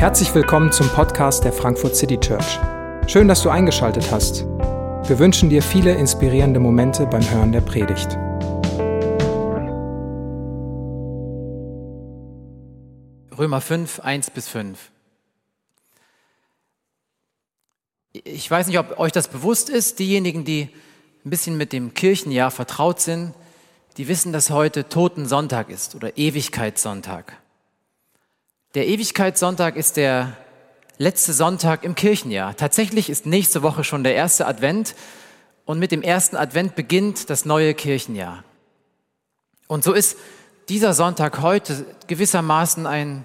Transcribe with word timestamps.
Herzlich 0.00 0.32
willkommen 0.32 0.70
zum 0.70 0.88
Podcast 0.90 1.42
der 1.42 1.52
Frankfurt 1.52 1.96
City 1.96 2.20
Church. 2.20 2.60
Schön, 3.08 3.26
dass 3.26 3.42
du 3.42 3.50
eingeschaltet 3.50 4.12
hast. 4.12 4.44
Wir 4.44 5.18
wünschen 5.18 5.50
dir 5.50 5.60
viele 5.60 5.92
inspirierende 5.92 6.60
Momente 6.60 7.04
beim 7.04 7.28
Hören 7.28 7.50
der 7.50 7.62
Predigt. 7.62 8.16
Römer 13.36 13.60
5, 13.60 13.98
1 13.98 14.30
bis 14.30 14.48
5. 14.48 14.78
Ich 18.12 18.48
weiß 18.48 18.68
nicht, 18.68 18.78
ob 18.78 19.00
euch 19.00 19.10
das 19.10 19.26
bewusst 19.26 19.68
ist. 19.68 19.98
Diejenigen, 19.98 20.44
die 20.44 20.68
ein 21.24 21.30
bisschen 21.30 21.56
mit 21.56 21.72
dem 21.72 21.94
Kirchenjahr 21.94 22.52
vertraut 22.52 23.00
sind, 23.00 23.34
die 23.96 24.06
wissen, 24.06 24.32
dass 24.32 24.50
heute 24.50 24.88
Totensonntag 24.88 25.70
ist 25.70 25.96
oder 25.96 26.16
Ewigkeitssonntag. 26.16 27.36
Der 28.78 28.86
Ewigkeitssonntag 28.86 29.74
ist 29.74 29.96
der 29.96 30.36
letzte 30.98 31.32
Sonntag 31.32 31.82
im 31.82 31.96
Kirchenjahr. 31.96 32.56
Tatsächlich 32.56 33.10
ist 33.10 33.26
nächste 33.26 33.64
Woche 33.64 33.82
schon 33.82 34.04
der 34.04 34.14
erste 34.14 34.46
Advent 34.46 34.94
und 35.64 35.80
mit 35.80 35.90
dem 35.90 36.00
ersten 36.00 36.36
Advent 36.36 36.76
beginnt 36.76 37.28
das 37.28 37.44
neue 37.44 37.74
Kirchenjahr. 37.74 38.44
Und 39.66 39.82
so 39.82 39.92
ist 39.94 40.16
dieser 40.68 40.94
Sonntag 40.94 41.42
heute 41.42 41.86
gewissermaßen 42.06 42.86
ein, 42.86 43.24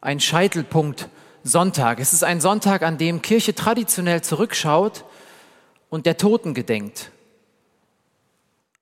ein 0.00 0.20
Scheitelpunkt 0.20 1.08
Sonntag. 1.42 1.98
Es 1.98 2.12
ist 2.12 2.22
ein 2.22 2.40
Sonntag, 2.40 2.82
an 2.82 2.96
dem 2.96 3.20
Kirche 3.20 3.52
traditionell 3.52 4.22
zurückschaut 4.22 5.04
und 5.90 6.06
der 6.06 6.18
Toten 6.18 6.54
gedenkt. 6.54 7.10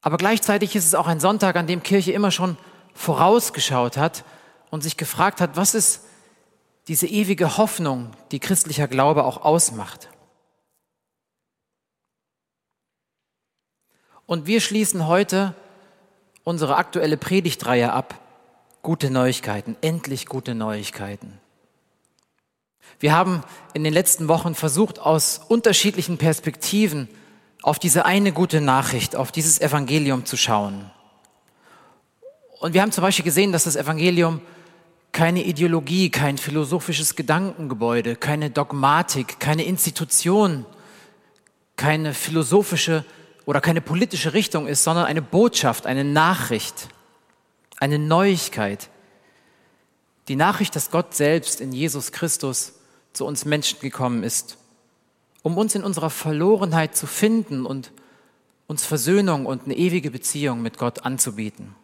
Aber 0.02 0.18
gleichzeitig 0.18 0.76
ist 0.76 0.84
es 0.84 0.94
auch 0.94 1.06
ein 1.06 1.20
Sonntag, 1.20 1.56
an 1.56 1.66
dem 1.66 1.82
Kirche 1.82 2.12
immer 2.12 2.30
schon 2.30 2.58
vorausgeschaut 2.92 3.96
hat 3.96 4.24
und 4.72 4.80
sich 4.80 4.96
gefragt 4.96 5.42
hat, 5.42 5.54
was 5.54 5.74
ist 5.74 6.00
diese 6.88 7.06
ewige 7.06 7.58
Hoffnung, 7.58 8.10
die 8.30 8.40
christlicher 8.40 8.88
Glaube 8.88 9.24
auch 9.24 9.44
ausmacht. 9.44 10.08
Und 14.24 14.46
wir 14.46 14.62
schließen 14.62 15.06
heute 15.06 15.54
unsere 16.42 16.76
aktuelle 16.76 17.18
Predigtreihe 17.18 17.92
ab. 17.92 18.18
Gute 18.80 19.10
Neuigkeiten, 19.10 19.76
endlich 19.82 20.24
gute 20.24 20.54
Neuigkeiten. 20.54 21.38
Wir 22.98 23.14
haben 23.14 23.44
in 23.74 23.84
den 23.84 23.92
letzten 23.92 24.26
Wochen 24.26 24.54
versucht, 24.54 24.98
aus 24.98 25.38
unterschiedlichen 25.48 26.16
Perspektiven 26.16 27.08
auf 27.60 27.78
diese 27.78 28.06
eine 28.06 28.32
gute 28.32 28.62
Nachricht, 28.62 29.16
auf 29.16 29.32
dieses 29.32 29.60
Evangelium 29.60 30.24
zu 30.24 30.38
schauen. 30.38 30.90
Und 32.58 32.72
wir 32.72 32.80
haben 32.80 32.90
zum 32.90 33.02
Beispiel 33.02 33.24
gesehen, 33.24 33.52
dass 33.52 33.64
das 33.64 33.76
Evangelium 33.76 34.40
keine 35.12 35.44
Ideologie, 35.44 36.10
kein 36.10 36.38
philosophisches 36.38 37.14
Gedankengebäude, 37.16 38.16
keine 38.16 38.50
Dogmatik, 38.50 39.38
keine 39.38 39.64
Institution, 39.64 40.64
keine 41.76 42.14
philosophische 42.14 43.04
oder 43.44 43.60
keine 43.60 43.82
politische 43.82 44.32
Richtung 44.32 44.66
ist, 44.66 44.84
sondern 44.84 45.04
eine 45.04 45.20
Botschaft, 45.20 45.86
eine 45.86 46.04
Nachricht, 46.04 46.88
eine 47.78 47.98
Neuigkeit. 47.98 48.88
Die 50.28 50.36
Nachricht, 50.36 50.76
dass 50.76 50.90
Gott 50.90 51.14
selbst 51.14 51.60
in 51.60 51.72
Jesus 51.72 52.12
Christus 52.12 52.74
zu 53.12 53.26
uns 53.26 53.44
Menschen 53.44 53.80
gekommen 53.80 54.22
ist, 54.22 54.56
um 55.42 55.58
uns 55.58 55.74
in 55.74 55.84
unserer 55.84 56.08
Verlorenheit 56.08 56.96
zu 56.96 57.06
finden 57.06 57.66
und 57.66 57.92
uns 58.66 58.86
Versöhnung 58.86 59.44
und 59.44 59.64
eine 59.64 59.76
ewige 59.76 60.10
Beziehung 60.10 60.62
mit 60.62 60.78
Gott 60.78 61.04
anzubieten. 61.04 61.74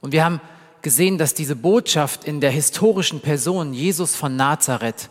Und 0.00 0.12
wir 0.12 0.24
haben 0.24 0.40
gesehen, 0.82 1.16
dass 1.16 1.34
diese 1.34 1.56
Botschaft 1.56 2.24
in 2.24 2.40
der 2.40 2.50
historischen 2.50 3.20
Person 3.20 3.72
Jesus 3.72 4.14
von 4.14 4.36
Nazareth 4.36 5.08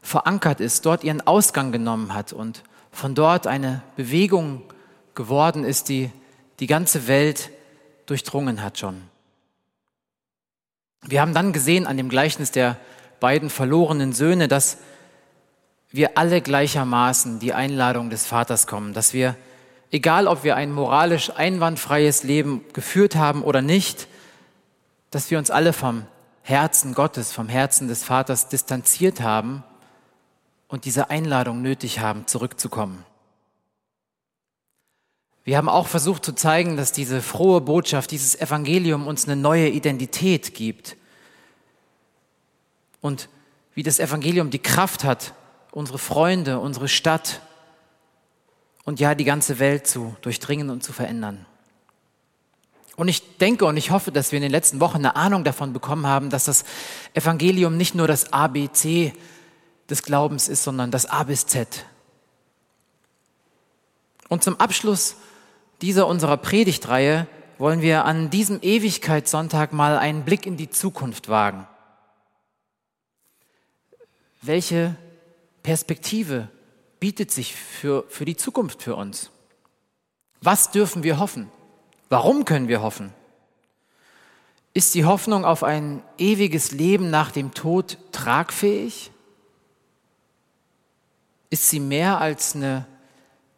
verankert 0.00 0.60
ist, 0.60 0.86
dort 0.86 1.04
ihren 1.04 1.26
Ausgang 1.26 1.72
genommen 1.72 2.14
hat 2.14 2.32
und 2.32 2.62
von 2.92 3.14
dort 3.14 3.46
eine 3.46 3.82
Bewegung 3.96 4.62
geworden 5.14 5.64
ist, 5.64 5.88
die 5.88 6.10
die 6.60 6.66
ganze 6.66 7.08
Welt 7.08 7.50
durchdrungen 8.06 8.62
hat 8.62 8.78
schon. 8.78 9.02
Wir 11.02 11.20
haben 11.20 11.34
dann 11.34 11.52
gesehen 11.52 11.86
an 11.86 11.96
dem 11.96 12.08
Gleichnis 12.08 12.50
der 12.50 12.76
beiden 13.20 13.50
verlorenen 13.50 14.12
Söhne, 14.12 14.48
dass 14.48 14.78
wir 15.90 16.18
alle 16.18 16.40
gleichermaßen 16.40 17.38
die 17.38 17.54
Einladung 17.54 18.10
des 18.10 18.26
Vaters 18.26 18.66
kommen, 18.66 18.94
dass 18.94 19.12
wir, 19.12 19.36
egal 19.90 20.26
ob 20.26 20.44
wir 20.44 20.56
ein 20.56 20.72
moralisch 20.72 21.30
einwandfreies 21.34 22.22
Leben 22.24 22.64
geführt 22.72 23.16
haben 23.16 23.42
oder 23.42 23.62
nicht, 23.62 24.06
dass 25.10 25.30
wir 25.30 25.38
uns 25.38 25.50
alle 25.50 25.72
vom 25.72 26.06
Herzen 26.42 26.94
Gottes, 26.94 27.32
vom 27.32 27.48
Herzen 27.48 27.88
des 27.88 28.04
Vaters 28.04 28.48
distanziert 28.48 29.20
haben 29.20 29.64
und 30.68 30.84
diese 30.84 31.10
Einladung 31.10 31.62
nötig 31.62 32.00
haben, 32.00 32.26
zurückzukommen. 32.26 33.04
Wir 35.44 35.56
haben 35.56 35.68
auch 35.68 35.86
versucht 35.86 36.24
zu 36.24 36.32
zeigen, 36.32 36.76
dass 36.76 36.92
diese 36.92 37.22
frohe 37.22 37.62
Botschaft, 37.62 38.10
dieses 38.10 38.38
Evangelium 38.38 39.06
uns 39.06 39.24
eine 39.24 39.36
neue 39.36 39.68
Identität 39.68 40.54
gibt 40.54 40.96
und 43.00 43.30
wie 43.74 43.82
das 43.82 43.98
Evangelium 43.98 44.50
die 44.50 44.58
Kraft 44.58 45.04
hat, 45.04 45.32
unsere 45.72 45.98
Freunde, 45.98 46.58
unsere 46.58 46.88
Stadt 46.88 47.40
und 48.84 49.00
ja 49.00 49.14
die 49.14 49.24
ganze 49.24 49.58
Welt 49.58 49.86
zu 49.86 50.16
durchdringen 50.20 50.68
und 50.68 50.82
zu 50.82 50.92
verändern. 50.92 51.46
Und 52.98 53.06
ich 53.06 53.38
denke 53.38 53.64
und 53.64 53.76
ich 53.76 53.92
hoffe, 53.92 54.10
dass 54.10 54.32
wir 54.32 54.38
in 54.38 54.42
den 54.42 54.50
letzten 54.50 54.80
Wochen 54.80 54.96
eine 54.96 55.14
Ahnung 55.14 55.44
davon 55.44 55.72
bekommen 55.72 56.04
haben, 56.04 56.30
dass 56.30 56.46
das 56.46 56.64
Evangelium 57.14 57.76
nicht 57.76 57.94
nur 57.94 58.08
das 58.08 58.32
ABC 58.32 59.12
des 59.88 60.02
Glaubens 60.02 60.48
ist, 60.48 60.64
sondern 60.64 60.90
das 60.90 61.06
A 61.06 61.22
bis 61.22 61.46
Z. 61.46 61.86
Und 64.28 64.42
zum 64.42 64.58
Abschluss 64.58 65.14
dieser 65.80 66.08
unserer 66.08 66.38
Predigtreihe 66.38 67.28
wollen 67.56 67.82
wir 67.82 68.04
an 68.04 68.30
diesem 68.30 68.58
Ewigkeitssonntag 68.62 69.72
mal 69.72 69.96
einen 69.96 70.24
Blick 70.24 70.44
in 70.44 70.56
die 70.56 70.68
Zukunft 70.68 71.28
wagen. 71.28 71.68
Welche 74.42 74.96
Perspektive 75.62 76.48
bietet 76.98 77.30
sich 77.30 77.54
für, 77.54 78.06
für 78.08 78.24
die 78.24 78.36
Zukunft 78.36 78.82
für 78.82 78.96
uns? 78.96 79.30
Was 80.40 80.72
dürfen 80.72 81.04
wir 81.04 81.20
hoffen? 81.20 81.48
Warum 82.08 82.44
können 82.44 82.68
wir 82.68 82.82
hoffen? 82.82 83.12
Ist 84.74 84.94
die 84.94 85.04
Hoffnung 85.04 85.44
auf 85.44 85.62
ein 85.62 86.02
ewiges 86.18 86.72
Leben 86.72 87.10
nach 87.10 87.32
dem 87.32 87.52
Tod 87.52 87.98
tragfähig? 88.12 89.10
Ist 91.50 91.68
sie 91.68 91.80
mehr 91.80 92.20
als 92.20 92.54
eine 92.54 92.86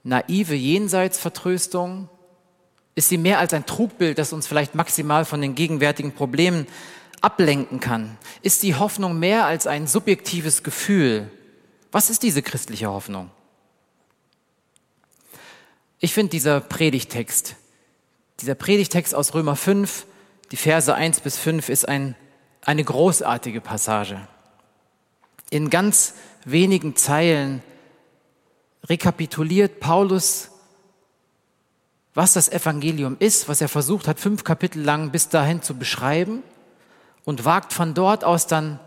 naive 0.03 0.55
Jenseitsvertröstung? 0.55 2.09
Ist 2.95 3.09
sie 3.09 3.19
mehr 3.19 3.39
als 3.39 3.53
ein 3.53 3.67
Trugbild, 3.67 4.19
das 4.19 4.33
uns 4.33 4.47
vielleicht 4.47 4.75
maximal 4.75 5.25
von 5.25 5.41
den 5.41 5.55
gegenwärtigen 5.55 6.13
Problemen 6.13 6.67
ablenken 7.21 7.81
kann? 7.81 8.17
Ist 8.43 8.63
die 8.63 8.77
Hoffnung 8.77 9.19
mehr 9.19 9.47
als 9.47 9.67
ein 9.67 9.87
subjektives 9.87 10.63
Gefühl? 10.63 11.31
Was 11.93 12.11
ist 12.11 12.23
diese 12.23 12.43
christliche 12.43 12.89
Hoffnung? 12.89 13.31
Ich 15.99 16.15
finde 16.15 16.31
dieser 16.31 16.61
Predigtext 16.61 17.57
dieser 18.41 18.55
Predigtext 18.55 19.15
aus 19.15 19.35
Römer 19.35 19.57
5, 19.57 20.07
die 20.51 20.57
Verse 20.57 20.93
1 20.93 21.21
bis 21.21 21.37
5, 21.37 21.69
ist 21.69 21.89
ein, 21.89 22.15
eine 22.65 22.83
großartige 22.83 23.61
Passage. 23.61 24.21
In 25.51 25.71
ganz 25.71 26.15
wenigen 26.45 26.97
Zeilen 26.97 27.63
rekapituliert 28.89 29.81
Paulus, 29.81 30.51
was 32.15 32.33
das 32.33 32.49
Evangelium 32.49 33.17
ist, 33.19 33.49
was 33.49 33.61
er 33.61 33.69
versucht 33.69 34.09
hat, 34.09 34.19
fünf 34.19 34.45
Kapitel 34.45 34.83
lang 34.83 35.11
bis 35.11 35.29
dahin 35.29 35.63
zu 35.63 35.77
beschreiben 35.77 36.43
und 37.25 37.45
wagt 37.45 37.73
von 37.73 37.95
dort 37.95 38.25
aus 38.25 38.47
dann 38.47 38.81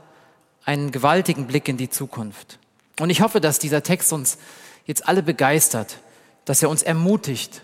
einen 0.65 0.91
gewaltigen 0.91 1.47
Blick 1.47 1.67
in 1.67 1.77
die 1.77 1.89
Zukunft. 1.89 2.59
Und 2.99 3.09
ich 3.09 3.21
hoffe, 3.21 3.39
dass 3.39 3.59
dieser 3.59 3.83
Text 3.83 4.13
uns 4.13 4.37
jetzt 4.85 5.07
alle 5.07 5.23
begeistert, 5.23 5.99
dass 6.45 6.61
er 6.61 6.69
uns 6.69 6.83
ermutigt, 6.83 7.63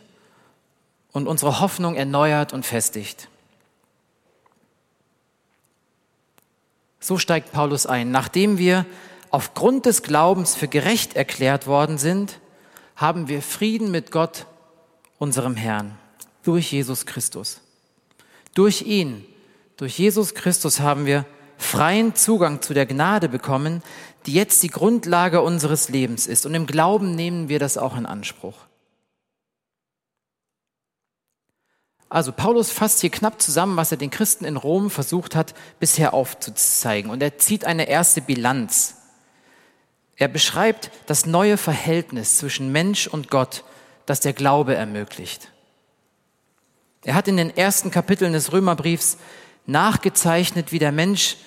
und 1.11 1.27
unsere 1.27 1.59
Hoffnung 1.59 1.95
erneuert 1.95 2.53
und 2.53 2.65
festigt. 2.65 3.29
So 6.99 7.17
steigt 7.17 7.51
Paulus 7.51 7.85
ein. 7.85 8.11
Nachdem 8.11 8.57
wir 8.57 8.85
aufgrund 9.31 9.85
des 9.85 10.03
Glaubens 10.03 10.55
für 10.55 10.67
gerecht 10.67 11.15
erklärt 11.15 11.67
worden 11.67 11.97
sind, 11.97 12.39
haben 12.95 13.27
wir 13.27 13.41
Frieden 13.41 13.91
mit 13.91 14.11
Gott, 14.11 14.45
unserem 15.17 15.55
Herrn, 15.55 15.97
durch 16.43 16.71
Jesus 16.71 17.05
Christus. 17.05 17.61
Durch 18.53 18.81
ihn, 18.81 19.25
durch 19.77 19.97
Jesus 19.97 20.33
Christus 20.33 20.79
haben 20.79 21.05
wir 21.05 21.25
freien 21.57 22.15
Zugang 22.15 22.61
zu 22.61 22.73
der 22.73 22.85
Gnade 22.85 23.29
bekommen, 23.29 23.83
die 24.25 24.33
jetzt 24.33 24.63
die 24.63 24.69
Grundlage 24.69 25.41
unseres 25.41 25.89
Lebens 25.89 26.27
ist. 26.27 26.45
Und 26.45 26.53
im 26.55 26.65
Glauben 26.65 27.15
nehmen 27.15 27.49
wir 27.49 27.59
das 27.59 27.77
auch 27.77 27.97
in 27.97 28.05
Anspruch. 28.05 28.55
Also 32.09 32.31
Paulus 32.31 32.71
fasst 32.71 33.01
hier 33.01 33.11
knapp 33.11 33.39
zusammen, 33.39 33.77
was 33.77 33.91
er 33.91 33.97
den 33.97 34.09
Christen 34.09 34.43
in 34.43 34.57
Rom 34.57 34.89
versucht 34.89 35.35
hat, 35.35 35.53
bisher 35.79 36.15
aufzuzeigen. 36.15 37.11
Und 37.11 37.21
er 37.21 37.37
zieht 37.37 37.65
eine 37.65 37.87
erste 37.87 38.21
Bilanz. 38.21 38.95
Er 40.15 40.27
beschreibt 40.27 40.89
das 41.05 41.27
neue 41.27 41.55
Verhältnis 41.55 42.39
zwischen 42.39 42.71
Mensch 42.71 43.07
und 43.07 43.29
Gott, 43.29 43.63
das 44.07 44.19
der 44.19 44.33
Glaube 44.33 44.75
ermöglicht. 44.75 45.51
Er 47.03 47.13
hat 47.13 47.27
in 47.27 47.37
den 47.37 47.55
ersten 47.55 47.91
Kapiteln 47.91 48.33
des 48.33 48.51
Römerbriefs 48.51 49.17
nachgezeichnet, 49.67 50.71
wie 50.71 50.79
der 50.79 50.91
Mensch 50.91 51.37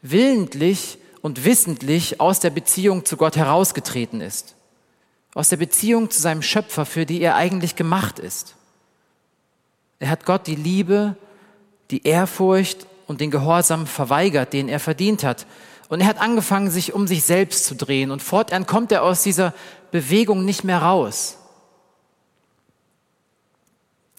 willentlich 0.00 0.98
und 1.20 1.44
wissentlich 1.44 2.20
aus 2.20 2.40
der 2.40 2.50
Beziehung 2.50 3.04
zu 3.04 3.16
Gott 3.16 3.36
herausgetreten 3.36 4.20
ist. 4.20 4.56
Aus 5.34 5.50
der 5.50 5.58
Beziehung 5.58 6.10
zu 6.10 6.20
seinem 6.20 6.42
Schöpfer, 6.42 6.86
für 6.86 7.04
die 7.04 7.20
er 7.20 7.36
eigentlich 7.36 7.76
gemacht 7.76 8.18
ist. 8.18 8.56
Er 9.98 10.10
hat 10.10 10.24
Gott 10.24 10.46
die 10.46 10.54
Liebe, 10.54 11.16
die 11.90 12.06
Ehrfurcht 12.06 12.86
und 13.06 13.20
den 13.20 13.30
Gehorsam 13.30 13.86
verweigert, 13.86 14.52
den 14.52 14.68
er 14.68 14.80
verdient 14.80 15.24
hat. 15.24 15.46
Und 15.88 16.00
er 16.00 16.06
hat 16.06 16.20
angefangen, 16.20 16.70
sich 16.70 16.92
um 16.92 17.06
sich 17.06 17.24
selbst 17.24 17.64
zu 17.64 17.74
drehen. 17.74 18.10
Und 18.10 18.22
fortan 18.22 18.66
kommt 18.66 18.92
er 18.92 19.02
aus 19.02 19.22
dieser 19.22 19.54
Bewegung 19.90 20.44
nicht 20.44 20.64
mehr 20.64 20.82
raus. 20.82 21.38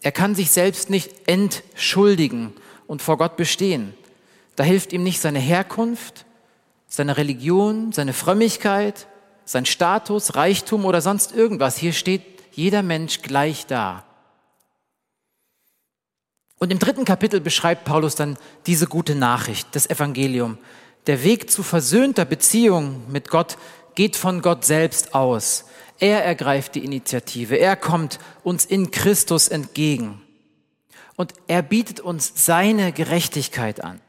Er 0.02 0.12
kann 0.12 0.34
sich 0.34 0.52
selbst 0.52 0.90
nicht 0.90 1.28
entschuldigen 1.28 2.54
und 2.88 3.02
vor 3.02 3.18
Gott 3.18 3.38
bestehen. 3.38 3.94
Da 4.56 4.64
hilft 4.64 4.94
ihm 4.94 5.04
nicht 5.04 5.22
seine 5.22 5.40
Herkunft, 5.40 6.26
seine 6.88 7.18
Religion, 7.18 7.92
seine 7.92 8.14
Frömmigkeit, 8.14 9.08
sein 9.46 9.66
Status, 9.66 10.36
Reichtum 10.36 10.86
oder 10.86 11.02
sonst 11.02 11.34
irgendwas. 11.34 11.78
Hier 11.78 11.94
steht 11.94 12.24
jeder 12.52 12.82
Mensch 12.82 13.22
gleich 13.22 13.68
da. 13.68 14.04
Und 16.60 16.72
im 16.72 16.80
dritten 16.80 17.06
Kapitel 17.06 17.40
beschreibt 17.40 17.86
Paulus 17.86 18.16
dann 18.16 18.38
diese 18.68 18.86
gute 18.86 19.16
Nachricht, 19.16 19.70
das 19.76 19.90
Evangelium. 19.90 20.58
Der 21.08 21.24
Weg 21.24 21.50
zu 21.50 21.64
versöhnter 21.64 22.26
Beziehung 22.26 23.10
mit 23.10 23.30
Gott 23.30 23.58
geht 23.96 24.18
von 24.18 24.42
Gott 24.42 24.66
selbst 24.66 25.16
aus. 25.16 25.66
Er 26.00 26.24
ergreift 26.24 26.76
die 26.76 26.84
Initiative. 26.84 27.56
Er 27.56 27.76
kommt 27.76 28.20
uns 28.44 28.66
in 28.66 28.92
Christus 28.92 29.48
entgegen. 29.48 30.22
Und 31.16 31.34
er 31.48 31.62
bietet 31.62 32.00
uns 32.02 32.34
seine 32.36 32.92
Gerechtigkeit 32.92 33.84
an. 33.84 34.00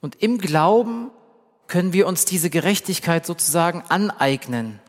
Und 0.00 0.22
im 0.22 0.38
Glauben 0.38 1.10
können 1.66 1.92
wir 1.92 2.06
uns 2.06 2.24
diese 2.26 2.50
Gerechtigkeit 2.50 3.24
sozusagen 3.24 3.82
aneignen 3.88 4.80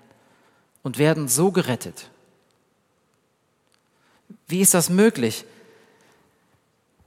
und 0.82 0.98
werden 0.98 1.28
so 1.30 1.52
gerettet. 1.52 2.10
Wie 4.48 4.60
ist 4.60 4.74
das 4.74 4.90
möglich? 4.90 5.46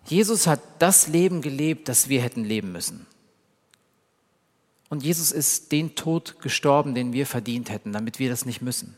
Jesus 0.07 0.47
hat 0.47 0.61
das 0.79 1.09
Leben 1.09 1.43
gelebt, 1.43 1.89
das 1.89 2.09
wir 2.09 2.23
hätten 2.23 2.45
leben 2.45 2.73
müssen. 2.73 3.07
Und 4.89 5.03
Jesus 5.03 5.33
ist 5.33 5.73
den 5.73 5.95
Tod 5.97 6.41
gestorben, 6.41 6.95
den 6.95 7.13
wir 7.13 7.27
verdient 7.27 7.71
hätten, 7.71 7.93
damit 7.93 8.19
wir 8.19 8.31
das 8.31 8.47
nicht 8.47 8.63
müssen. 8.63 8.97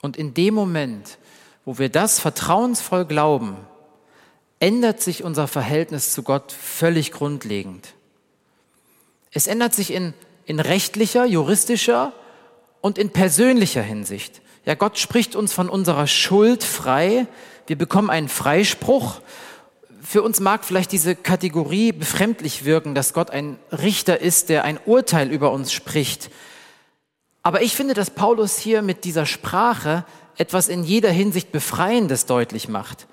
Und 0.00 0.16
in 0.16 0.32
dem 0.32 0.54
Moment, 0.54 1.18
wo 1.64 1.78
wir 1.78 1.88
das 1.88 2.20
vertrauensvoll 2.20 3.04
glauben, 3.04 3.56
ändert 4.60 5.00
sich 5.00 5.24
unser 5.24 5.48
Verhältnis 5.48 6.12
zu 6.12 6.22
Gott 6.22 6.52
völlig 6.52 7.10
grundlegend. 7.12 7.94
Es 9.32 9.46
ändert 9.46 9.74
sich 9.74 9.92
in, 9.92 10.14
in 10.46 10.60
rechtlicher, 10.60 11.24
juristischer 11.24 12.12
und 12.80 12.96
in 12.96 13.10
persönlicher 13.10 13.82
Hinsicht. 13.82 14.40
Ja, 14.64 14.74
Gott 14.74 14.98
spricht 14.98 15.36
uns 15.36 15.52
von 15.52 15.68
unserer 15.68 16.06
Schuld 16.06 16.64
frei. 16.64 17.26
Wir 17.68 17.78
bekommen 17.78 18.10
einen 18.10 18.28
Freispruch 18.28 19.20
für 20.08 20.22
uns 20.22 20.40
mag 20.40 20.64
vielleicht 20.64 20.92
diese 20.92 21.14
Kategorie 21.14 21.92
befremdlich 21.92 22.64
wirken, 22.64 22.94
dass 22.94 23.12
Gott 23.12 23.30
ein 23.30 23.58
Richter 23.70 24.22
ist, 24.22 24.48
der 24.48 24.64
ein 24.64 24.80
Urteil 24.86 25.30
über 25.30 25.52
uns 25.52 25.70
spricht. 25.70 26.30
Aber 27.42 27.60
ich 27.60 27.76
finde, 27.76 27.92
dass 27.92 28.08
Paulus 28.08 28.58
hier 28.58 28.80
mit 28.80 29.04
dieser 29.04 29.26
Sprache 29.26 30.06
etwas 30.38 30.68
in 30.68 30.82
jeder 30.82 31.10
Hinsicht 31.10 31.52
Befreiendes 31.52 32.24
deutlich 32.24 32.68
macht. 32.68 33.06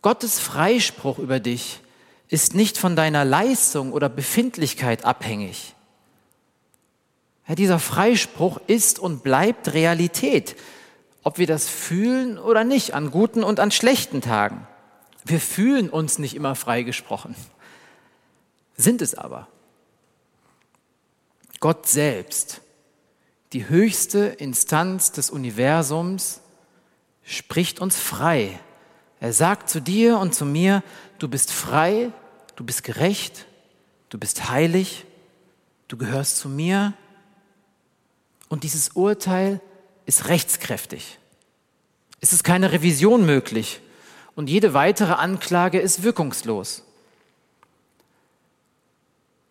Gottes 0.00 0.38
Freispruch 0.38 1.18
über 1.18 1.40
dich 1.40 1.80
ist 2.28 2.54
nicht 2.54 2.78
von 2.78 2.96
deiner 2.96 3.26
Leistung 3.26 3.92
oder 3.92 4.08
Befindlichkeit 4.08 5.04
abhängig. 5.04 5.74
Ja, 7.48 7.54
dieser 7.54 7.80
Freispruch 7.80 8.60
ist 8.66 8.98
und 8.98 9.22
bleibt 9.22 9.74
Realität, 9.74 10.56
ob 11.22 11.38
wir 11.38 11.46
das 11.46 11.68
fühlen 11.68 12.38
oder 12.38 12.64
nicht, 12.64 12.94
an 12.94 13.10
guten 13.10 13.44
und 13.44 13.60
an 13.60 13.70
schlechten 13.70 14.20
Tagen. 14.20 14.66
Wir 15.24 15.40
fühlen 15.40 15.90
uns 15.90 16.18
nicht 16.18 16.34
immer 16.34 16.54
freigesprochen, 16.54 17.34
sind 18.76 19.02
es 19.02 19.14
aber. 19.14 19.48
Gott 21.60 21.86
selbst, 21.86 22.62
die 23.52 23.68
höchste 23.68 24.20
Instanz 24.24 25.12
des 25.12 25.30
Universums, 25.30 26.40
spricht 27.22 27.80
uns 27.80 27.96
frei. 27.96 28.58
Er 29.20 29.34
sagt 29.34 29.68
zu 29.68 29.80
dir 29.80 30.18
und 30.18 30.34
zu 30.34 30.46
mir, 30.46 30.82
du 31.18 31.28
bist 31.28 31.52
frei, 31.52 32.10
du 32.56 32.64
bist 32.64 32.82
gerecht, 32.82 33.46
du 34.08 34.18
bist 34.18 34.48
heilig, 34.48 35.04
du 35.88 35.98
gehörst 35.98 36.38
zu 36.38 36.48
mir. 36.48 36.94
Und 38.48 38.64
dieses 38.64 38.90
Urteil 38.90 39.60
ist 40.10 40.26
rechtskräftig. 40.26 41.20
Es 42.20 42.32
ist 42.32 42.42
keine 42.42 42.72
Revision 42.72 43.24
möglich 43.24 43.80
und 44.34 44.50
jede 44.50 44.74
weitere 44.74 45.12
Anklage 45.12 45.78
ist 45.78 46.02
wirkungslos. 46.02 46.82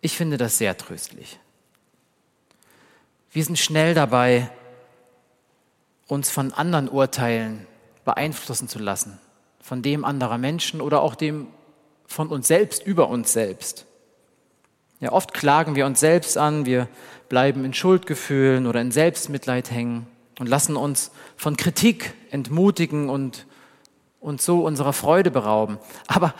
Ich 0.01 0.17
finde 0.17 0.35
das 0.35 0.57
sehr 0.57 0.75
tröstlich. 0.75 1.39
Wir 3.31 3.45
sind 3.45 3.57
schnell 3.57 3.93
dabei, 3.93 4.51
uns 6.07 6.29
von 6.29 6.51
anderen 6.51 6.89
Urteilen 6.89 7.65
beeinflussen 8.03 8.67
zu 8.67 8.79
lassen, 8.79 9.17
von 9.61 9.81
dem 9.81 10.03
anderer 10.03 10.37
Menschen 10.37 10.81
oder 10.81 11.03
auch 11.03 11.15
dem 11.15 11.47
von 12.05 12.27
uns 12.27 12.49
selbst 12.49 12.85
über 12.85 13.07
uns 13.07 13.31
selbst. 13.31 13.85
Ja, 14.99 15.13
oft 15.13 15.33
klagen 15.33 15.75
wir 15.75 15.85
uns 15.85 16.01
selbst 16.01 16.37
an, 16.37 16.65
wir 16.65 16.89
bleiben 17.29 17.63
in 17.63 17.73
Schuldgefühlen 17.73 18.67
oder 18.67 18.81
in 18.81 18.91
Selbstmitleid 18.91 19.71
hängen 19.71 20.05
und 20.39 20.47
lassen 20.47 20.75
uns 20.75 21.11
von 21.37 21.55
Kritik 21.55 22.13
entmutigen 22.31 23.09
und 23.09 23.45
und 24.19 24.41
so 24.41 24.65
unserer 24.65 24.93
Freude 24.93 25.31
berauben. 25.31 25.79
Aber 26.07 26.33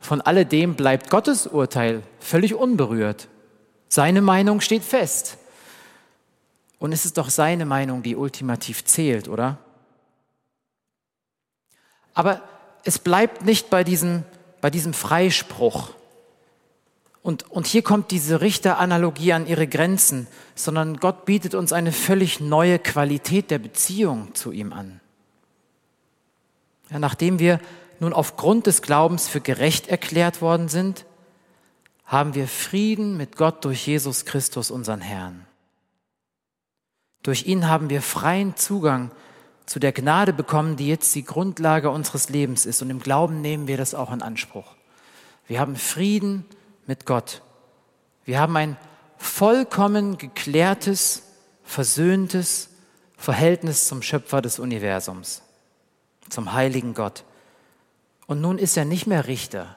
von 0.00 0.20
alledem 0.20 0.74
bleibt 0.74 1.10
Gottes 1.10 1.46
Urteil 1.46 2.02
völlig 2.18 2.54
unberührt. 2.54 3.28
Seine 3.88 4.20
Meinung 4.20 4.60
steht 4.60 4.82
fest. 4.82 5.38
Und 6.78 6.92
es 6.92 7.04
ist 7.04 7.18
doch 7.18 7.30
seine 7.30 7.66
Meinung, 7.66 8.02
die 8.02 8.16
ultimativ 8.16 8.84
zählt, 8.84 9.28
oder? 9.28 9.58
Aber 12.14 12.42
es 12.84 12.98
bleibt 12.98 13.44
nicht 13.44 13.70
bei 13.70 13.84
diesem, 13.84 14.24
bei 14.60 14.70
diesem 14.70 14.92
Freispruch. 14.92 15.90
Und, 17.22 17.48
und 17.50 17.66
hier 17.66 17.82
kommt 17.82 18.10
diese 18.10 18.40
Richteranalogie 18.40 19.32
an 19.32 19.46
ihre 19.46 19.68
Grenzen, 19.68 20.26
sondern 20.56 20.96
Gott 20.96 21.24
bietet 21.24 21.54
uns 21.54 21.72
eine 21.72 21.92
völlig 21.92 22.40
neue 22.40 22.80
Qualität 22.80 23.50
der 23.50 23.58
Beziehung 23.58 24.34
zu 24.34 24.50
ihm 24.50 24.72
an. 24.72 25.00
Ja, 26.90 26.98
nachdem 26.98 27.38
wir 27.38 27.60
nun 28.00 28.12
aufgrund 28.12 28.66
des 28.66 28.82
Glaubens 28.82 29.28
für 29.28 29.40
gerecht 29.40 29.86
erklärt 29.86 30.42
worden 30.42 30.68
sind, 30.68 31.06
haben 32.04 32.34
wir 32.34 32.48
Frieden 32.48 33.16
mit 33.16 33.36
Gott 33.36 33.64
durch 33.64 33.86
Jesus 33.86 34.24
Christus, 34.24 34.72
unseren 34.72 35.00
Herrn. 35.00 35.46
Durch 37.22 37.46
ihn 37.46 37.68
haben 37.68 37.88
wir 37.88 38.02
freien 38.02 38.56
Zugang 38.56 39.12
zu 39.64 39.78
der 39.78 39.92
Gnade 39.92 40.32
bekommen, 40.32 40.76
die 40.76 40.88
jetzt 40.88 41.14
die 41.14 41.24
Grundlage 41.24 41.90
unseres 41.90 42.28
Lebens 42.28 42.66
ist. 42.66 42.82
Und 42.82 42.90
im 42.90 42.98
Glauben 42.98 43.40
nehmen 43.40 43.68
wir 43.68 43.76
das 43.76 43.94
auch 43.94 44.12
in 44.12 44.20
Anspruch. 44.20 44.74
Wir 45.46 45.60
haben 45.60 45.76
Frieden 45.76 46.44
mit 46.86 47.06
Gott. 47.06 47.42
Wir 48.24 48.40
haben 48.40 48.56
ein 48.56 48.76
vollkommen 49.16 50.18
geklärtes, 50.18 51.22
versöhntes 51.64 52.70
Verhältnis 53.16 53.86
zum 53.86 54.02
Schöpfer 54.02 54.42
des 54.42 54.58
Universums 54.58 55.42
zum 56.32 56.52
heiligen 56.52 56.94
Gott. 56.94 57.24
Und 58.26 58.40
nun 58.40 58.58
ist 58.58 58.76
er 58.76 58.84
nicht 58.84 59.06
mehr 59.06 59.26
Richter, 59.26 59.76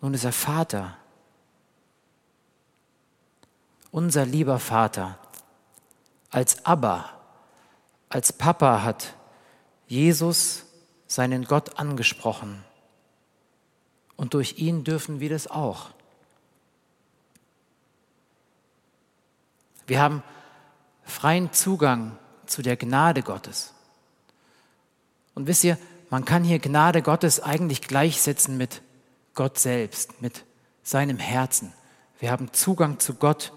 nun 0.00 0.14
ist 0.14 0.24
er 0.24 0.32
Vater. 0.32 0.96
Unser 3.92 4.24
lieber 4.24 4.58
Vater, 4.58 5.18
als 6.30 6.64
Abba, 6.64 7.10
als 8.08 8.32
Papa 8.32 8.82
hat 8.82 9.14
Jesus 9.88 10.64
seinen 11.06 11.44
Gott 11.44 11.78
angesprochen. 11.78 12.64
Und 14.20 14.34
durch 14.34 14.58
ihn 14.58 14.84
dürfen 14.84 15.18
wir 15.18 15.30
das 15.30 15.46
auch. 15.46 15.88
Wir 19.86 19.98
haben 19.98 20.22
freien 21.04 21.54
Zugang 21.54 22.18
zu 22.44 22.60
der 22.60 22.76
Gnade 22.76 23.22
Gottes. 23.22 23.72
Und 25.34 25.46
wisst 25.46 25.64
ihr, 25.64 25.78
man 26.10 26.26
kann 26.26 26.44
hier 26.44 26.58
Gnade 26.58 27.00
Gottes 27.00 27.40
eigentlich 27.40 27.80
gleichsetzen 27.80 28.58
mit 28.58 28.82
Gott 29.32 29.58
selbst, 29.58 30.20
mit 30.20 30.44
seinem 30.82 31.18
Herzen. 31.18 31.72
Wir 32.18 32.30
haben 32.30 32.52
Zugang 32.52 32.98
zu 32.98 33.14
Gott, 33.14 33.54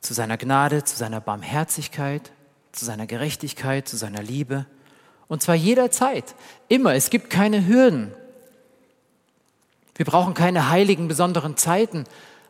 zu 0.00 0.14
seiner 0.14 0.36
Gnade, 0.36 0.84
zu 0.84 0.94
seiner 0.94 1.20
Barmherzigkeit, 1.20 2.30
zu 2.70 2.84
seiner 2.84 3.08
Gerechtigkeit, 3.08 3.88
zu 3.88 3.96
seiner 3.96 4.22
Liebe. 4.22 4.64
Und 5.26 5.42
zwar 5.42 5.56
jederzeit, 5.56 6.36
immer. 6.68 6.94
Es 6.94 7.10
gibt 7.10 7.30
keine 7.30 7.66
Hürden. 7.66 8.14
Wir 9.96 10.04
brauchen 10.04 10.34
keine 10.34 10.70
heiligen, 10.70 11.08
besonderen 11.08 11.56
Zeiten 11.56 12.04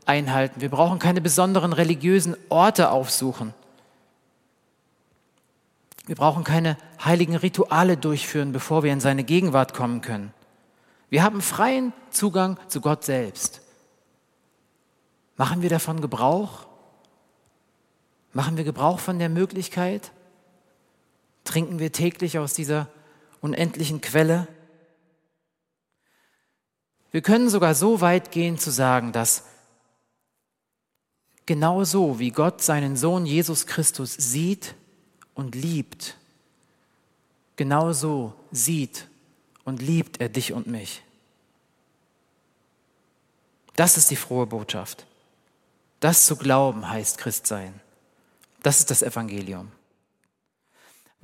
einhalten. 0.04 0.60
Wir 0.60 0.68
brauchen 0.68 0.98
keine 0.98 1.20
besonderen 1.20 1.72
religiösen 1.72 2.36
Orte 2.48 2.90
aufsuchen. 2.90 3.54
Wir 6.06 6.16
brauchen 6.16 6.44
keine 6.44 6.76
heiligen 7.04 7.34
Rituale 7.34 7.96
durchführen, 7.96 8.52
bevor 8.52 8.82
wir 8.82 8.92
in 8.92 9.00
seine 9.00 9.24
Gegenwart 9.24 9.74
kommen 9.74 10.00
können. 10.00 10.32
Wir 11.08 11.22
haben 11.22 11.40
freien 11.40 11.92
Zugang 12.10 12.58
zu 12.68 12.80
Gott 12.80 13.04
selbst. 13.04 13.60
Machen 15.36 15.62
wir 15.62 15.70
davon 15.70 16.00
Gebrauch? 16.00 16.66
Machen 18.32 18.56
wir 18.56 18.64
Gebrauch 18.64 18.98
von 18.98 19.18
der 19.18 19.28
Möglichkeit? 19.28 20.12
Trinken 21.44 21.78
wir 21.78 21.92
täglich 21.92 22.38
aus 22.38 22.54
dieser 22.54 22.88
unendlichen 23.40 24.00
Quelle? 24.00 24.48
Wir 27.16 27.23
können 27.23 27.49
sogar 27.49 27.75
so 27.75 28.02
weit 28.02 28.30
gehen 28.30 28.58
zu 28.58 28.70
sagen, 28.70 29.11
dass 29.11 29.44
genauso 31.46 32.18
wie 32.18 32.30
Gott 32.30 32.61
seinen 32.61 32.94
Sohn 32.94 33.25
Jesus 33.25 33.64
Christus 33.66 34.12
sieht 34.12 34.75
und 35.32 35.54
liebt, 35.54 36.18
genauso 37.56 38.35
sieht 38.52 39.08
und 39.64 39.80
liebt 39.80 40.20
er 40.20 40.28
dich 40.28 40.52
und 40.52 40.66
mich. 40.66 41.02
Das 43.76 43.96
ist 43.96 44.11
die 44.11 44.16
frohe 44.16 44.44
Botschaft. 44.44 45.06
Das 46.00 46.26
zu 46.26 46.37
glauben 46.37 46.87
heißt 46.87 47.16
Christ 47.16 47.46
sein. 47.46 47.80
Das 48.62 48.80
ist 48.80 48.90
das 48.90 49.00
Evangelium. 49.00 49.73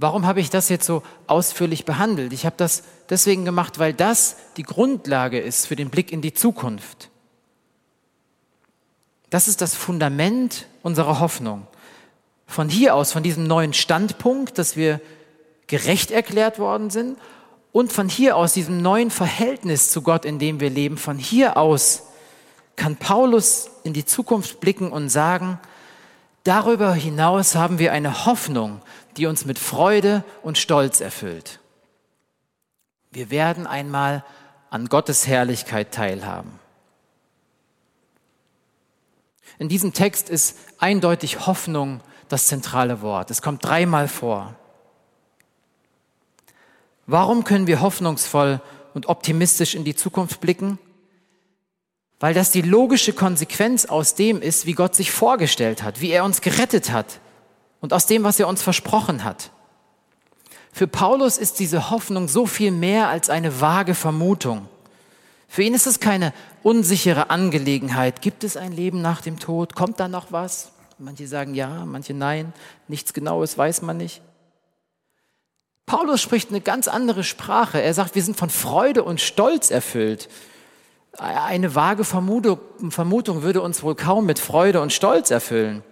Warum 0.03 0.27
habe 0.27 0.41
ich 0.41 0.51
das 0.51 0.69
jetzt 0.69 0.85
so 0.85 1.05
ausführlich 1.29 1.85
behandelt? 1.85 2.33
Ich 2.33 2.45
habe 2.45 2.57
das 2.59 2.83
deswegen 3.09 3.45
gemacht, 3.45 3.79
weil 3.79 3.95
das 3.95 4.37
die 4.57 4.65
Grundlage 4.65 5.39
ist 5.39 5.69
für 5.69 5.77
den 5.77 5.91
Blick 5.91 6.11
in 6.11 6.21
die 6.21 6.35
Zukunft. 6.35 7.09
Das 9.31 9.47
ist 9.47 9.61
das 9.61 9.77
Fundament 9.77 10.67
unserer 10.83 11.21
Hoffnung. 11.21 11.69
Von 12.49 12.69
hier 12.69 12.97
aus, 12.97 13.13
von 13.13 13.23
diesem 13.23 13.47
neuen 13.47 13.73
Standpunkt, 13.73 14.59
dass 14.59 14.77
wir 14.77 15.01
gerecht 15.69 16.11
erklärt 16.11 16.59
worden 16.59 16.91
sind 16.91 17.17
und 17.71 17.93
von 17.93 18.09
hier 18.09 18.37
aus, 18.37 18.55
diesem 18.55 18.83
neuen 18.83 19.11
Verhältnis 19.11 19.93
zu 19.93 20.03
Gott, 20.03 20.25
in 20.25 20.41
dem 20.41 20.59
wir 20.59 20.69
leben, 20.69 20.99
von 20.99 21.17
hier 21.17 21.57
aus 21.57 22.03
kann 22.75 22.97
Paulus 22.97 23.71
in 23.85 23.93
die 23.93 24.05
Zukunft 24.05 24.59
blicken 24.59 24.91
und 24.91 25.11
sagen, 25.11 25.61
darüber 26.45 26.95
hinaus 26.95 27.55
haben 27.55 27.79
wir 27.79 27.93
eine 27.93 28.27
Hoffnung, 28.27 28.81
die 29.17 29.27
uns 29.27 29.45
mit 29.45 29.59
Freude 29.59 30.25
und 30.43 30.59
Stolz 30.59 31.01
erfüllt. 31.01 31.61
Wir 33.11 33.31
werden 33.31 33.67
einmal 33.67 34.25
an 34.71 34.87
Gottes 34.87 35.27
Herrlichkeit 35.27 35.93
teilhaben. 35.93 36.59
In 39.59 39.69
diesem 39.69 39.93
Text 39.93 40.31
ist 40.31 40.57
eindeutig 40.79 41.47
Hoffnung 41.47 42.01
das 42.29 42.47
zentrale 42.47 43.03
Wort. 43.03 43.31
Es 43.31 43.43
kommt 43.43 43.65
dreimal 43.65 44.09
vor. 44.09 44.57
Warum 47.07 47.45
können 47.45 47.67
wir 47.67 47.83
hoffnungsvoll 47.83 48.61
und 48.95 49.07
optimistisch 49.07 49.75
in 49.75 49.85
die 49.85 49.95
Zukunft 49.95 50.41
blicken? 50.41 50.79
Weil 52.23 52.35
das 52.35 52.53
die 52.53 52.63
logische 52.63 53.13
Konsequenz 53.13 53.85
aus 53.85 54.15
dem 54.15 54.41
ist, 54.43 54.65
wie 54.65 54.75
Gott 54.75 54.95
sich 54.95 55.11
vorgestellt 55.11 55.83
hat, 55.83 56.01
wie 56.01 56.11
er 56.11 56.23
uns 56.23 56.41
gerettet 56.41 56.93
hat 56.93 57.19
und 57.81 57.93
aus 57.93 58.07
dem, 58.07 58.23
was 58.23 58.39
er 58.39 58.47
uns 58.47 58.63
versprochen 58.63 59.25
hat. 59.25 59.51
Für 60.73 60.87
Paulus 60.87 61.37
ist 61.37 61.59
diese 61.59 61.91
Hoffnung 61.91 62.29
so 62.29 62.47
viel 62.47 62.71
mehr 62.71 63.09
als 63.09 63.29
eine 63.29 63.61
vage 63.61 63.97
Vermutung. 63.97 64.69
Für 65.49 65.65
ihn 65.65 65.75
ist 65.75 65.89
es 65.89 65.99
keine 65.99 66.33
unsichere 66.63 67.29
Angelegenheit. 67.29 68.23
Gibt 68.23 68.45
es 68.45 68.57
ein 68.57 68.71
Leben 68.71 69.03
nach 69.03 69.21
dem 69.21 69.41
Tod? 69.41 69.75
Kommt 69.75 69.99
da 69.99 70.07
noch 70.07 70.31
was? 70.31 70.71
Manche 70.99 71.27
sagen 71.27 71.55
ja, 71.57 71.85
manche 71.87 72.15
nein. 72.15 72.53
Nichts 72.87 73.15
Genaues 73.15 73.59
weiß 73.59 73.83
man 73.83 73.97
nicht. 73.97 74.23
Paulus 75.87 76.23
spricht 76.23 76.51
eine 76.51 76.61
ganz 76.61 76.87
andere 76.87 77.25
Sprache. 77.25 77.83
Er 77.83 77.95
sagt, 77.95 78.15
wir 78.15 78.23
sind 78.23 78.37
von 78.37 78.49
Freude 78.49 79.03
und 79.03 79.21
Stolz 79.21 79.73
erfüllt. 79.73 80.29
Eine 81.19 81.75
vage 81.75 82.05
Vermutung, 82.05 82.59
Vermutung 82.89 83.43
würde 83.43 83.61
uns 83.61 83.83
wohl 83.83 83.95
kaum 83.95 84.25
mit 84.25 84.39
Freude 84.39 84.81
und 84.81 84.93
Stolz 84.93 85.31
erfüllen. 85.31 85.83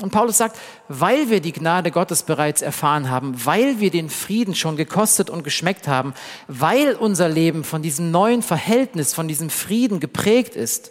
Und 0.00 0.10
Paulus 0.10 0.38
sagt, 0.38 0.58
weil 0.88 1.30
wir 1.30 1.40
die 1.40 1.52
Gnade 1.52 1.90
Gottes 1.92 2.24
bereits 2.24 2.62
erfahren 2.62 3.10
haben, 3.10 3.44
weil 3.44 3.78
wir 3.78 3.90
den 3.90 4.10
Frieden 4.10 4.54
schon 4.54 4.76
gekostet 4.76 5.30
und 5.30 5.44
geschmeckt 5.44 5.86
haben, 5.86 6.14
weil 6.48 6.94
unser 6.94 7.28
Leben 7.28 7.62
von 7.62 7.80
diesem 7.80 8.10
neuen 8.10 8.42
Verhältnis, 8.42 9.14
von 9.14 9.28
diesem 9.28 9.50
Frieden 9.50 10.00
geprägt 10.00 10.56
ist, 10.56 10.90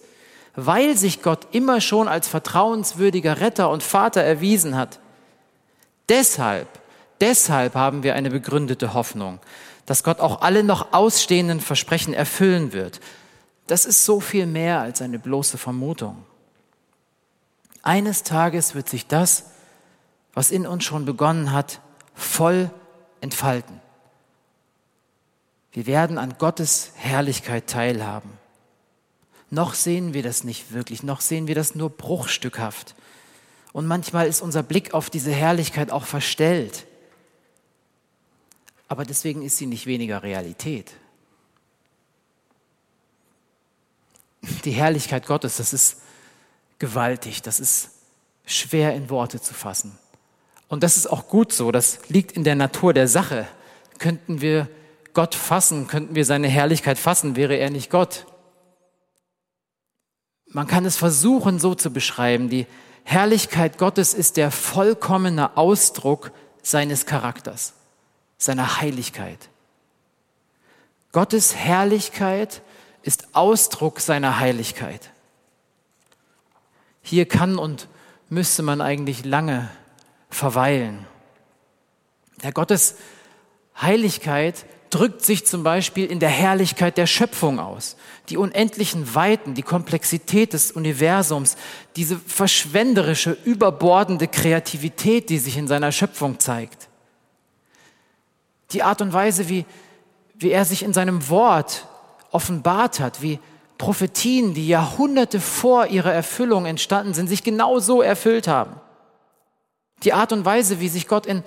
weil 0.55 0.95
sich 0.95 1.21
Gott 1.21 1.47
immer 1.51 1.81
schon 1.81 2.07
als 2.07 2.27
vertrauenswürdiger 2.27 3.41
Retter 3.41 3.69
und 3.69 3.83
Vater 3.83 4.21
erwiesen 4.21 4.77
hat. 4.77 4.99
Deshalb, 6.07 6.67
deshalb 7.19 7.75
haben 7.75 8.03
wir 8.03 8.15
eine 8.15 8.29
begründete 8.29 8.93
Hoffnung, 8.93 9.39
dass 9.85 10.03
Gott 10.03 10.21
auch 10.21 10.41
alle 10.41 10.63
noch 10.63 10.93
ausstehenden 10.93 11.59
Versprechen 11.59 12.13
erfüllen 12.13 12.71
wird. 12.71 13.01
Das 13.67 13.85
ist 13.85 14.05
so 14.05 14.19
viel 14.19 14.45
mehr 14.45 14.81
als 14.81 15.01
eine 15.01 15.19
bloße 15.19 15.57
Vermutung. 15.57 16.25
Eines 17.81 18.23
Tages 18.23 18.75
wird 18.75 18.89
sich 18.89 19.07
das, 19.07 19.51
was 20.33 20.51
in 20.51 20.65
uns 20.65 20.83
schon 20.83 21.05
begonnen 21.05 21.51
hat, 21.51 21.81
voll 22.13 22.71
entfalten. 23.21 23.79
Wir 25.71 25.87
werden 25.87 26.17
an 26.17 26.35
Gottes 26.37 26.91
Herrlichkeit 26.95 27.67
teilhaben. 27.67 28.31
Noch 29.49 29.73
sehen 29.73 30.13
wir 30.13 30.23
das 30.23 30.43
nicht 30.43 30.71
wirklich, 30.71 31.03
noch 31.03 31.21
sehen 31.21 31.47
wir 31.47 31.55
das 31.55 31.75
nur 31.75 31.89
bruchstückhaft. 31.89 32.95
Und 33.71 33.87
manchmal 33.87 34.27
ist 34.27 34.41
unser 34.41 34.63
Blick 34.63 34.93
auf 34.93 35.09
diese 35.09 35.31
Herrlichkeit 35.31 35.91
auch 35.91 36.05
verstellt. 36.05 36.85
Aber 38.87 39.05
deswegen 39.05 39.41
ist 39.41 39.57
sie 39.57 39.65
nicht 39.65 39.87
weniger 39.87 40.21
Realität. 40.21 40.93
Die 44.65 44.71
Herrlichkeit 44.71 45.25
Gottes, 45.25 45.57
das 45.57 45.73
ist 45.73 46.01
gewaltig, 46.79 47.41
das 47.41 47.59
ist 47.59 47.91
schwer 48.45 48.93
in 48.93 49.09
Worte 49.09 49.41
zu 49.41 49.53
fassen. 49.53 49.97
Und 50.67 50.83
das 50.83 50.97
ist 50.97 51.07
auch 51.07 51.27
gut 51.27 51.53
so, 51.53 51.71
das 51.71 51.99
liegt 52.09 52.33
in 52.33 52.43
der 52.43 52.55
Natur 52.55 52.93
der 52.93 53.07
Sache. 53.07 53.47
Könnten 53.99 54.41
wir 54.41 54.67
Gott 55.13 55.35
fassen, 55.35 55.87
könnten 55.87 56.15
wir 56.15 56.25
seine 56.25 56.47
Herrlichkeit 56.47 56.97
fassen, 56.97 57.35
wäre 57.35 57.55
er 57.55 57.69
nicht 57.69 57.89
Gott. 57.89 58.25
Man 60.47 60.67
kann 60.67 60.85
es 60.85 60.97
versuchen 60.97 61.59
so 61.59 61.75
zu 61.75 61.91
beschreiben, 61.91 62.49
die 62.49 62.67
Herrlichkeit 63.03 63.77
Gottes 63.77 64.13
ist 64.13 64.37
der 64.37 64.51
vollkommene 64.51 65.57
Ausdruck 65.57 66.31
seines 66.61 67.05
Charakters, 67.05 67.73
seiner 68.37 68.81
Heiligkeit. 68.81 69.49
Gottes 71.11 71.55
Herrlichkeit 71.55 72.61
ist 73.03 73.35
Ausdruck 73.35 73.99
seiner 73.99 74.39
Heiligkeit. 74.39 75.11
Hier 77.01 77.27
kann 77.27 77.57
und 77.57 77.87
müsste 78.29 78.63
man 78.63 78.81
eigentlich 78.81 79.25
lange 79.25 79.69
verweilen. 80.29 81.05
Der 82.41 82.53
Gottes 82.53 82.95
Heiligkeit 83.79 84.65
drückt 84.89 85.23
sich 85.23 85.45
zum 85.45 85.63
Beispiel 85.63 86.05
in 86.05 86.19
der 86.19 86.29
Herrlichkeit 86.29 86.97
der 86.97 87.07
Schöpfung 87.07 87.59
aus. 87.59 87.97
Die 88.29 88.37
unendlichen 88.37 89.15
Weiten, 89.15 89.53
die 89.55 89.63
Komplexität 89.63 90.53
des 90.53 90.71
Universums, 90.71 91.57
diese 91.95 92.17
verschwenderische, 92.17 93.37
überbordende 93.43 94.27
Kreativität, 94.27 95.29
die 95.29 95.39
sich 95.39 95.57
in 95.57 95.67
seiner 95.67 95.91
Schöpfung 95.91 96.39
zeigt. 96.39 96.89
Die 98.71 98.83
Art 98.83 99.01
und 99.01 99.13
Weise, 99.13 99.49
wie, 99.49 99.65
wie 100.35 100.51
er 100.51 100.63
sich 100.63 100.83
in 100.83 100.93
seinem 100.93 101.27
Wort 101.29 101.87
offenbart 102.33 102.99
hat, 102.99 103.21
wie 103.21 103.39
Prophetien, 103.77 104.53
die 104.53 104.67
Jahrhunderte 104.67 105.39
vor 105.39 105.87
ihrer 105.87 106.13
Erfüllung 106.13 106.65
entstanden 106.65 107.13
sind, 107.13 107.27
sich 107.27 107.43
genau 107.43 107.79
so 107.79 108.01
erfüllt 108.01 108.47
haben. 108.47 108.79
Die 110.03 110.13
Art 110.13 110.31
und 110.31 110.45
Weise, 110.45 110.79
wie 110.79 110.89
sich 110.89 111.07
Gott 111.07 111.25
in 111.25 111.43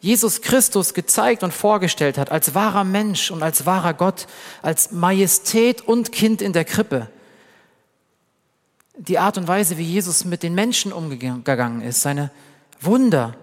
Jesus 0.00 0.42
Christus 0.42 0.94
gezeigt 0.94 1.44
und 1.44 1.52
vorgestellt 1.52 2.18
hat, 2.18 2.32
als 2.32 2.54
wahrer 2.54 2.82
Mensch 2.82 3.30
und 3.30 3.42
als 3.42 3.66
wahrer 3.66 3.94
Gott, 3.94 4.26
als 4.60 4.90
Majestät 4.90 5.80
und 5.80 6.10
Kind 6.10 6.42
in 6.42 6.52
der 6.52 6.64
Krippe. 6.64 7.08
Die 8.96 9.18
Art 9.18 9.38
und 9.38 9.46
Weise, 9.46 9.78
wie 9.78 9.84
Jesus 9.84 10.24
mit 10.24 10.42
den 10.42 10.54
Menschen 10.54 10.92
umgegangen 10.92 11.80
ist, 11.82 12.02
seine 12.02 12.30
Wunder, 12.80 13.34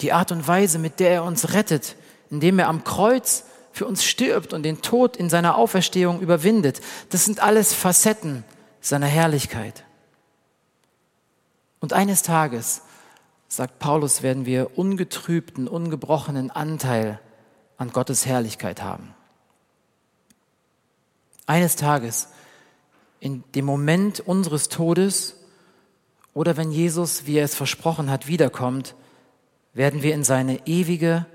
Die 0.00 0.12
Art 0.12 0.32
und 0.32 0.46
Weise, 0.46 0.78
mit 0.78 1.00
der 1.00 1.10
er 1.10 1.24
uns 1.24 1.52
rettet, 1.52 1.96
indem 2.30 2.58
er 2.58 2.68
am 2.68 2.84
Kreuz 2.84 3.44
für 3.78 3.86
uns 3.86 4.04
stirbt 4.04 4.52
und 4.52 4.64
den 4.64 4.82
Tod 4.82 5.16
in 5.16 5.30
seiner 5.30 5.56
Auferstehung 5.56 6.20
überwindet, 6.20 6.80
das 7.10 7.24
sind 7.24 7.40
alles 7.40 7.72
Facetten 7.72 8.44
seiner 8.80 9.06
Herrlichkeit. 9.06 9.84
Und 11.78 11.92
eines 11.92 12.22
Tages, 12.22 12.82
sagt 13.46 13.78
Paulus, 13.78 14.22
werden 14.22 14.46
wir 14.46 14.76
ungetrübten, 14.76 15.68
ungebrochenen 15.68 16.50
Anteil 16.50 17.20
an 17.76 17.92
Gottes 17.92 18.26
Herrlichkeit 18.26 18.82
haben. 18.82 19.14
Eines 21.46 21.76
Tages, 21.76 22.28
in 23.20 23.44
dem 23.54 23.64
Moment 23.64 24.18
unseres 24.18 24.68
Todes 24.68 25.36
oder 26.34 26.56
wenn 26.56 26.72
Jesus, 26.72 27.26
wie 27.26 27.38
er 27.38 27.44
es 27.44 27.54
versprochen 27.54 28.10
hat, 28.10 28.26
wiederkommt, 28.26 28.96
werden 29.72 30.02
wir 30.02 30.14
in 30.14 30.24
seine 30.24 30.66
ewige, 30.66 31.26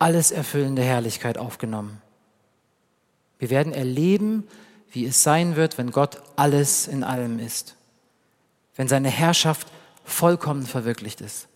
alles 0.00 0.32
erfüllende 0.32 0.82
Herrlichkeit 0.82 1.38
aufgenommen. 1.38 2.02
Wir 3.38 3.50
werden 3.50 3.72
erleben, 3.72 4.48
wie 4.90 5.06
es 5.06 5.22
sein 5.22 5.54
wird, 5.54 5.78
wenn 5.78 5.92
Gott 5.92 6.20
alles 6.36 6.88
in 6.88 7.04
allem 7.04 7.38
ist, 7.38 7.76
wenn 8.74 8.88
seine 8.88 9.10
Herrschaft 9.10 9.68
vollkommen 10.04 10.64
verwirklicht 10.66 11.20
ist. 11.20 11.48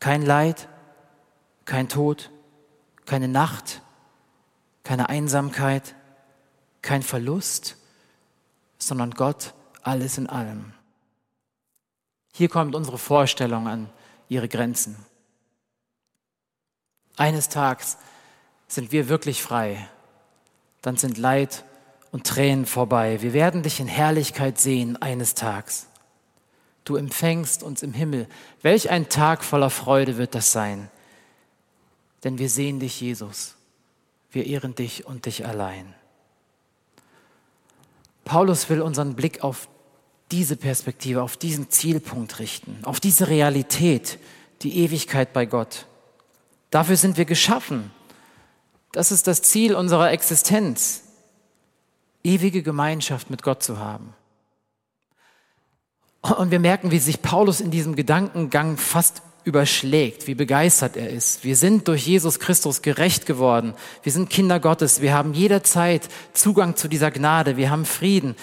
Kein 0.00 0.22
Leid, 0.22 0.68
kein 1.64 1.88
Tod, 1.88 2.30
keine 3.04 3.28
Nacht, 3.28 3.82
keine 4.82 5.08
Einsamkeit, 5.08 5.94
kein 6.82 7.02
Verlust, 7.02 7.76
sondern 8.78 9.12
Gott 9.12 9.54
alles 9.82 10.18
in 10.18 10.28
allem. 10.28 10.72
Hier 12.32 12.48
kommt 12.48 12.74
unsere 12.74 12.98
Vorstellung 12.98 13.68
an 13.68 13.90
ihre 14.28 14.48
Grenzen. 14.48 14.96
Eines 17.16 17.48
Tages 17.48 17.96
sind 18.68 18.92
wir 18.92 19.08
wirklich 19.08 19.42
frei. 19.42 19.88
Dann 20.82 20.96
sind 20.96 21.18
Leid 21.18 21.64
und 22.12 22.26
Tränen 22.26 22.66
vorbei. 22.66 23.22
Wir 23.22 23.32
werden 23.32 23.62
dich 23.62 23.80
in 23.80 23.88
Herrlichkeit 23.88 24.58
sehen 24.58 25.00
eines 25.00 25.34
Tages. 25.34 25.86
Du 26.84 26.96
empfängst 26.96 27.62
uns 27.62 27.82
im 27.82 27.92
Himmel. 27.92 28.28
Welch 28.62 28.90
ein 28.90 29.08
Tag 29.08 29.42
voller 29.42 29.70
Freude 29.70 30.18
wird 30.18 30.34
das 30.34 30.52
sein. 30.52 30.88
Denn 32.22 32.38
wir 32.38 32.48
sehen 32.48 32.80
dich, 32.80 33.00
Jesus. 33.00 33.56
Wir 34.30 34.46
ehren 34.46 34.74
dich 34.74 35.06
und 35.06 35.26
dich 35.26 35.46
allein. 35.46 35.94
Paulus 38.24 38.68
will 38.68 38.82
unseren 38.82 39.14
Blick 39.14 39.42
auf 39.42 39.68
diese 40.30 40.56
Perspektive, 40.56 41.22
auf 41.22 41.36
diesen 41.36 41.70
Zielpunkt 41.70 42.38
richten, 42.38 42.78
auf 42.82 43.00
diese 43.00 43.28
Realität, 43.28 44.18
die 44.62 44.78
Ewigkeit 44.78 45.32
bei 45.32 45.46
Gott. 45.46 45.86
Dafür 46.70 46.96
sind 46.96 47.16
wir 47.16 47.24
geschaffen. 47.24 47.90
Das 48.92 49.12
ist 49.12 49.26
das 49.26 49.42
Ziel 49.42 49.74
unserer 49.74 50.10
Existenz, 50.10 51.02
ewige 52.24 52.62
Gemeinschaft 52.62 53.30
mit 53.30 53.42
Gott 53.42 53.62
zu 53.62 53.78
haben. 53.78 54.14
Und 56.22 56.50
wir 56.50 56.60
merken, 56.60 56.90
wie 56.90 56.98
sich 56.98 57.22
Paulus 57.22 57.60
in 57.60 57.70
diesem 57.70 57.94
Gedankengang 57.94 58.76
fast 58.76 59.22
überschlägt, 59.44 60.26
wie 60.26 60.34
begeistert 60.34 60.96
er 60.96 61.08
ist. 61.08 61.44
Wir 61.44 61.54
sind 61.54 61.86
durch 61.86 62.06
Jesus 62.06 62.40
Christus 62.40 62.82
gerecht 62.82 63.26
geworden. 63.26 63.74
Wir 64.02 64.10
sind 64.10 64.28
Kinder 64.28 64.58
Gottes. 64.58 65.00
Wir 65.00 65.14
haben 65.14 65.34
jederzeit 65.34 66.08
Zugang 66.32 66.74
zu 66.74 66.88
dieser 66.88 67.12
Gnade. 67.12 67.56
Wir 67.56 67.70
haben 67.70 67.84
Frieden 67.84 68.34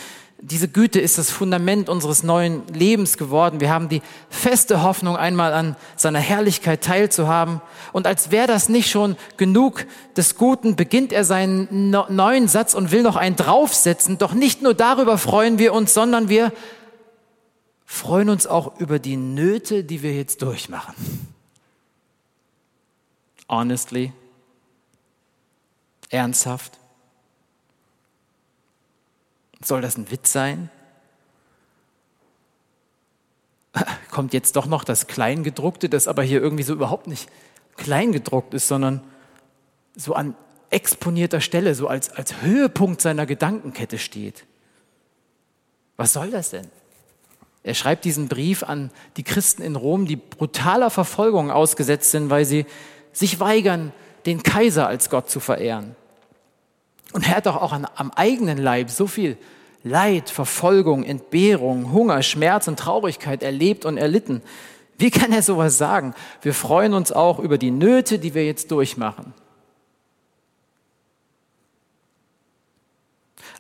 diese 0.46 0.68
Güte 0.68 1.00
ist 1.00 1.18
das 1.18 1.32
Fundament 1.32 1.88
unseres 1.88 2.22
neuen 2.22 2.68
Lebens 2.68 3.18
geworden. 3.18 3.62
Wir 3.62 3.70
haben 3.70 3.88
die 3.88 4.02
feste 4.30 4.84
Hoffnung, 4.84 5.16
einmal 5.16 5.54
an 5.54 5.78
seiner 5.96 6.20
Herrlichkeit 6.20 6.84
teilzuhaben. 6.84 7.62
Und 7.94 8.08
als 8.08 8.30
wäre 8.30 8.48
das 8.48 8.68
nicht 8.68 8.90
schon 8.90 9.16
genug 9.38 9.86
des 10.18 10.36
Guten, 10.36 10.76
beginnt 10.76 11.14
er 11.14 11.24
seinen 11.24 11.92
neuen 11.92 12.50
Satz 12.50 12.74
und 12.74 12.92
will 12.92 13.04
noch 13.04 13.16
einen 13.16 13.38
draufsetzen. 13.38 14.18
Doch 14.18 14.34
nicht 14.34 14.62
nur 14.62 14.74
darüber 14.74 15.18
freuen 15.18 15.60
wir 15.60 15.72
uns, 15.72 15.94
sondern 15.94 16.28
wir 16.28 16.52
freuen 17.86 18.30
uns 18.30 18.46
auch 18.46 18.82
über 18.82 19.00
die 19.00 19.16
Nöte, 19.16 19.86
die 19.86 20.04
wir 20.04 20.14
jetzt 20.14 20.42
durchmachen. 20.42 20.94
Honestly, 23.48 24.12
ernsthaft. 26.10 26.83
Soll 29.64 29.82
das 29.82 29.98
ein 29.98 30.12
Witz 30.12 30.32
sein? 30.32 30.70
Kommt 34.12 34.34
jetzt 34.34 34.56
doch 34.56 34.66
noch 34.66 34.84
das 34.84 35.08
Kleingedruckte, 35.08 35.90
das 35.90 36.08
aber 36.08 36.24
hier 36.24 36.42
irgendwie 36.42 36.64
so 36.64 36.74
überhaupt 36.74 37.08
nicht 37.08 37.30
kleingedruckt 37.78 38.54
ist, 38.54 38.68
sondern 38.68 39.02
so 39.96 40.14
an 40.14 40.36
exponierter 40.70 41.42
Stelle, 41.42 41.76
so 41.76 41.88
als, 41.88 42.12
als 42.12 42.42
Höhepunkt 42.42 43.02
seiner 43.02 43.26
Gedankenkette 43.26 43.98
steht. 43.98 44.46
Was 45.98 46.14
soll 46.14 46.32
das 46.32 46.50
denn? 46.50 46.68
Er 47.64 47.76
schreibt 47.76 48.04
diesen 48.04 48.28
Brief 48.28 48.64
an 48.64 48.92
die 49.16 49.24
Christen 49.24 49.62
in 49.62 49.76
Rom, 49.76 50.06
die 50.06 50.18
brutaler 50.18 50.90
Verfolgung 50.90 51.50
ausgesetzt 51.50 52.12
sind, 52.12 52.30
weil 52.30 52.46
sie 52.46 52.66
sich 53.14 53.40
weigern, 53.40 53.94
den 54.26 54.44
Kaiser 54.44 54.88
als 54.88 55.10
Gott 55.10 55.30
zu 55.30 55.40
verehren. 55.40 55.96
Und 57.14 57.28
er 57.28 57.38
hat 57.38 57.46
doch 57.46 57.56
auch 57.56 57.72
an, 57.72 57.88
am 57.96 58.12
eigenen 58.12 58.58
Leib 58.58 58.90
so 58.90 59.08
viel 59.08 59.38
Leid, 59.84 60.30
Verfolgung, 60.30 61.04
Entbehrung, 61.04 61.92
Hunger, 61.92 62.24
Schmerz 62.24 62.68
und 62.68 62.80
Traurigkeit 62.80 63.44
erlebt 63.44 63.86
und 63.86 63.98
erlitten. 63.98 64.42
Wie 64.98 65.12
kann 65.12 65.32
er 65.32 65.42
sowas 65.42 65.78
sagen? 65.78 66.16
Wir 66.42 66.54
freuen 66.54 66.94
uns 66.94 67.12
auch 67.12 67.40
über 67.40 67.58
die 67.58 67.72
Nöte, 67.72 68.20
die 68.20 68.34
wir 68.34 68.46
jetzt 68.46 68.72
durchmachen. 68.72 69.34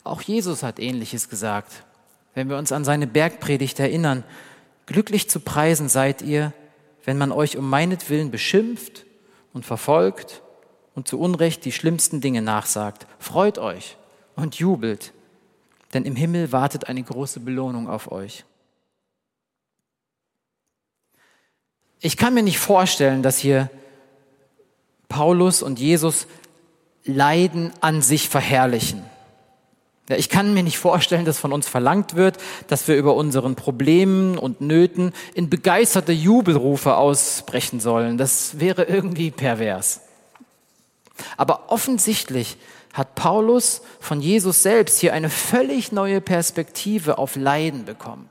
Auch 0.03 0.21
Jesus 0.21 0.63
hat 0.63 0.79
ähnliches 0.79 1.29
gesagt. 1.29 1.83
Wenn 2.33 2.49
wir 2.49 2.57
uns 2.57 2.71
an 2.71 2.83
seine 2.83 3.07
Bergpredigt 3.07 3.79
erinnern, 3.79 4.23
glücklich 4.85 5.29
zu 5.29 5.39
preisen 5.39 5.89
seid 5.89 6.21
ihr, 6.21 6.53
wenn 7.05 7.17
man 7.17 7.31
euch 7.31 7.57
um 7.57 7.69
meinetwillen 7.69 8.31
beschimpft 8.31 9.05
und 9.53 9.65
verfolgt 9.65 10.41
und 10.95 11.07
zu 11.07 11.19
Unrecht 11.19 11.65
die 11.65 11.71
schlimmsten 11.71 12.21
Dinge 12.21 12.41
nachsagt. 12.41 13.07
Freut 13.19 13.57
euch 13.57 13.97
und 14.35 14.55
jubelt, 14.55 15.13
denn 15.93 16.05
im 16.05 16.15
Himmel 16.15 16.51
wartet 16.51 16.87
eine 16.87 17.03
große 17.03 17.39
Belohnung 17.39 17.87
auf 17.89 18.11
euch. 18.11 18.45
Ich 21.99 22.17
kann 22.17 22.33
mir 22.33 22.43
nicht 22.43 22.59
vorstellen, 22.59 23.23
dass 23.23 23.37
hier 23.37 23.69
Paulus 25.07 25.61
und 25.61 25.79
Jesus 25.79 26.27
Leiden 27.05 27.71
an 27.81 28.01
sich 28.01 28.29
verherrlichen. 28.29 29.03
Ich 30.09 30.27
kann 30.27 30.53
mir 30.53 30.63
nicht 30.63 30.77
vorstellen, 30.77 31.23
dass 31.23 31.39
von 31.39 31.53
uns 31.53 31.67
verlangt 31.67 32.15
wird, 32.15 32.37
dass 32.67 32.87
wir 32.89 32.97
über 32.97 33.15
unseren 33.15 33.55
Problemen 33.55 34.37
und 34.37 34.59
Nöten 34.59 35.13
in 35.33 35.49
begeisterte 35.49 36.11
Jubelrufe 36.11 36.97
ausbrechen 36.97 37.79
sollen. 37.79 38.17
Das 38.17 38.59
wäre 38.59 38.83
irgendwie 38.83 39.31
pervers. 39.31 40.01
Aber 41.37 41.71
offensichtlich 41.71 42.57
hat 42.93 43.15
Paulus 43.15 43.81
von 43.99 44.21
Jesus 44.21 44.63
selbst 44.63 44.99
hier 44.99 45.13
eine 45.13 45.29
völlig 45.29 45.91
neue 45.91 46.21
Perspektive 46.21 47.17
auf 47.17 47.35
Leiden 47.35 47.85
bekommen. 47.85 48.29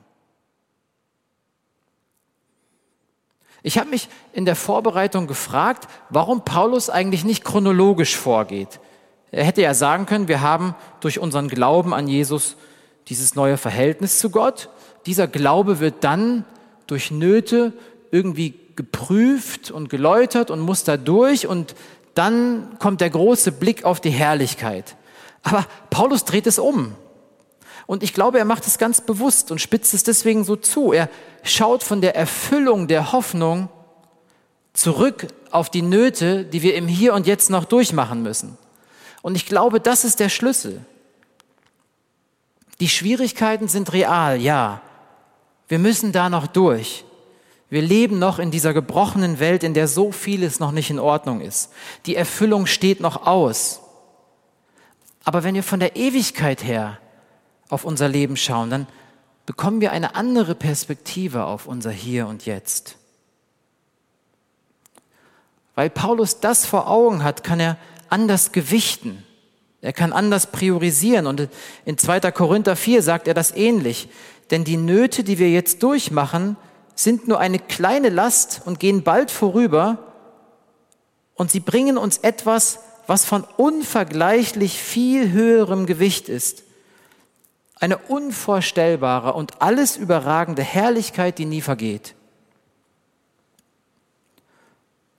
Ich 3.61 3.77
habe 3.77 3.89
mich 3.89 4.09
in 4.33 4.45
der 4.45 4.57
Vorbereitung 4.57 5.27
gefragt, 5.27 5.87
warum 6.09 6.43
Paulus 6.43 6.89
eigentlich 6.89 7.23
nicht 7.23 7.45
chronologisch 7.45 8.15
vorgeht. 8.17 8.79
Er 9.31 9.45
hätte 9.45 9.61
ja 9.61 9.73
sagen 9.73 10.05
können, 10.05 10.27
wir 10.27 10.41
haben 10.41 10.75
durch 10.99 11.19
unseren 11.19 11.47
Glauben 11.47 11.93
an 11.93 12.07
Jesus 12.07 12.55
dieses 13.07 13.35
neue 13.35 13.57
Verhältnis 13.57 14.19
zu 14.19 14.29
Gott. 14.29 14.69
Dieser 15.05 15.27
Glaube 15.27 15.79
wird 15.79 16.03
dann 16.03 16.45
durch 16.87 17.09
Nöte 17.09 17.73
irgendwie 18.11 18.53
geprüft 18.75 19.71
und 19.71 19.89
geläutert 19.89 20.51
und 20.51 20.59
muss 20.59 20.83
da 20.83 20.97
durch 20.97 21.47
und 21.47 21.75
dann 22.15 22.77
kommt 22.79 23.01
der 23.01 23.09
große 23.09 23.51
Blick 23.51 23.85
auf 23.85 23.99
die 23.99 24.11
Herrlichkeit. 24.11 24.95
Aber 25.43 25.65
Paulus 25.89 26.25
dreht 26.25 26.47
es 26.47 26.59
um. 26.59 26.95
Und 27.85 28.03
ich 28.03 28.13
glaube, 28.13 28.39
er 28.39 28.45
macht 28.45 28.65
es 28.65 28.77
ganz 28.77 29.01
bewusst 29.01 29.51
und 29.51 29.59
spitzt 29.59 29.93
es 29.93 30.03
deswegen 30.03 30.43
so 30.43 30.55
zu. 30.55 30.93
Er 30.93 31.09
schaut 31.43 31.83
von 31.83 32.01
der 32.01 32.15
Erfüllung 32.15 32.87
der 32.87 33.11
Hoffnung 33.11 33.69
zurück 34.73 35.27
auf 35.51 35.69
die 35.69 35.81
Nöte, 35.81 36.45
die 36.45 36.61
wir 36.61 36.75
im 36.75 36.87
Hier 36.87 37.13
und 37.13 37.27
Jetzt 37.27 37.49
noch 37.49 37.65
durchmachen 37.65 38.23
müssen. 38.23 38.57
Und 39.21 39.35
ich 39.35 39.45
glaube, 39.45 39.79
das 39.79 40.05
ist 40.05 40.19
der 40.19 40.29
Schlüssel. 40.29 40.85
Die 42.79 42.89
Schwierigkeiten 42.89 43.67
sind 43.67 43.93
real, 43.93 44.41
ja. 44.41 44.81
Wir 45.67 45.79
müssen 45.79 46.11
da 46.11 46.29
noch 46.29 46.47
durch. 46.47 47.05
Wir 47.73 47.81
leben 47.81 48.19
noch 48.19 48.37
in 48.37 48.51
dieser 48.51 48.71
gebrochenen 48.71 49.39
Welt, 49.39 49.63
in 49.63 49.73
der 49.73 49.87
so 49.87 50.11
vieles 50.11 50.59
noch 50.59 50.71
nicht 50.71 50.91
in 50.91 50.99
Ordnung 50.99 51.41
ist. 51.41 51.71
Die 52.05 52.15
Erfüllung 52.15 52.67
steht 52.67 52.99
noch 52.99 53.25
aus. 53.25 53.81
Aber 55.23 55.43
wenn 55.43 55.55
wir 55.55 55.63
von 55.63 55.79
der 55.79 55.95
Ewigkeit 55.95 56.63
her 56.63 56.99
auf 57.69 57.83
unser 57.83 58.07
Leben 58.07 58.37
schauen, 58.37 58.69
dann 58.69 58.87
bekommen 59.47 59.81
wir 59.81 59.91
eine 59.91 60.13
andere 60.13 60.53
Perspektive 60.53 61.45
auf 61.45 61.65
unser 61.65 61.89
Hier 61.89 62.27
und 62.27 62.45
Jetzt. 62.45 62.97
Weil 65.73 65.89
Paulus 65.89 66.41
das 66.41 66.67
vor 66.67 66.87
Augen 66.87 67.23
hat, 67.23 67.43
kann 67.43 67.59
er 67.59 67.77
anders 68.07 68.51
gewichten. 68.51 69.23
Er 69.81 69.93
kann 69.93 70.13
anders 70.13 70.51
priorisieren. 70.51 71.25
Und 71.25 71.49
in 71.85 71.97
2. 71.97 72.19
Korinther 72.33 72.75
4 72.75 73.01
sagt 73.01 73.27
er 73.27 73.33
das 73.33 73.51
ähnlich. 73.51 74.09
Denn 74.51 74.63
die 74.63 74.77
Nöte, 74.77 75.23
die 75.23 75.39
wir 75.39 75.49
jetzt 75.49 75.81
durchmachen, 75.81 76.55
sind 76.95 77.27
nur 77.27 77.39
eine 77.39 77.59
kleine 77.59 78.09
Last 78.09 78.61
und 78.65 78.79
gehen 78.79 79.03
bald 79.03 79.31
vorüber. 79.31 79.97
Und 81.35 81.51
sie 81.51 81.59
bringen 81.59 81.97
uns 81.97 82.19
etwas, 82.19 82.79
was 83.07 83.25
von 83.25 83.43
unvergleichlich 83.57 84.79
viel 84.79 85.31
höherem 85.31 85.85
Gewicht 85.85 86.29
ist. 86.29 86.63
Eine 87.79 87.97
unvorstellbare 87.97 89.33
und 89.33 89.61
alles 89.61 89.97
überragende 89.97 90.63
Herrlichkeit, 90.63 91.37
die 91.37 91.45
nie 91.45 91.61
vergeht. 91.61 92.15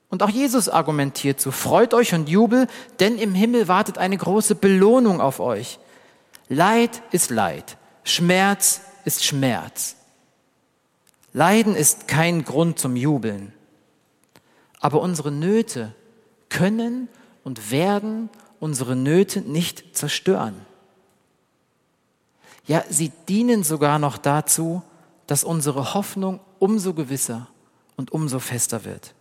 Und 0.09 0.23
auch 0.23 0.29
Jesus 0.29 0.69
argumentiert 0.69 1.41
so, 1.41 1.51
freut 1.51 1.93
euch 1.93 2.13
und 2.13 2.29
jubel, 2.29 2.67
denn 2.99 3.17
im 3.17 3.35
Himmel 3.35 3.67
wartet 3.67 3.97
eine 3.97 4.17
große 4.17 4.55
Belohnung 4.55 5.19
auf 5.19 5.39
euch. 5.39 5.77
Leid 6.47 7.01
ist 7.11 7.31
Leid, 7.31 7.77
Schmerz 8.03 8.81
ist 9.03 9.25
Schmerz. 9.25 9.97
Leiden 11.35 11.75
ist 11.75 12.07
kein 12.07 12.45
Grund 12.45 12.79
zum 12.79 12.95
Jubeln. 12.95 13.51
Aber 14.79 15.01
unsere 15.01 15.31
Nöte 15.33 15.93
können 16.47 17.09
und 17.43 17.71
werden 17.71 18.29
unsere 18.61 18.95
Nöte 18.95 19.41
nicht 19.41 19.97
zerstören. 19.97 20.55
Ja, 22.67 22.85
sie 22.89 23.11
dienen 23.27 23.65
sogar 23.65 23.99
noch 23.99 24.17
dazu, 24.17 24.81
dass 25.27 25.43
unsere 25.43 25.93
Hoffnung 25.93 26.39
umso 26.59 26.93
gewisser 26.93 27.49
und 27.97 28.13
umso 28.13 28.39
fester 28.39 28.85
wird. 28.85 29.13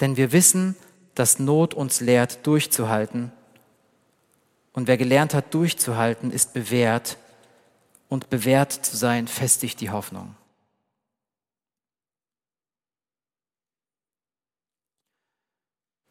Denn 0.00 0.16
wir 0.16 0.32
wissen, 0.32 0.74
dass 1.14 1.38
Not 1.38 1.74
uns 1.74 2.00
lehrt, 2.00 2.44
durchzuhalten. 2.44 3.30
Und 4.72 4.88
wer 4.88 4.96
gelernt 4.96 5.32
hat, 5.32 5.54
durchzuhalten, 5.54 6.32
ist 6.32 6.54
bewährt. 6.54 7.18
Und 8.10 8.28
bewährt 8.28 8.72
zu 8.72 8.98
sein, 8.98 9.26
festigt 9.28 9.80
die 9.80 9.88
Hoffnung. 9.88 10.36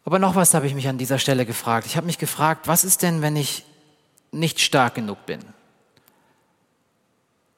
Aber 0.06 0.18
noch 0.18 0.34
was 0.34 0.56
habe 0.56 0.66
ich 0.66 0.74
mich 0.74 0.88
an 0.88 0.98
dieser 0.98 1.20
Stelle 1.20 1.46
gefragt. 1.46 1.86
Ich 1.86 1.96
habe 1.96 2.08
mich 2.08 2.18
gefragt, 2.18 2.68
was 2.68 2.84
ist 2.84 3.04
denn, 3.04 3.22
wenn 3.22 3.36
ich 3.36 3.64
nicht 4.32 4.60
stark 4.60 4.96
genug 4.96 5.24
bin? 5.28 5.40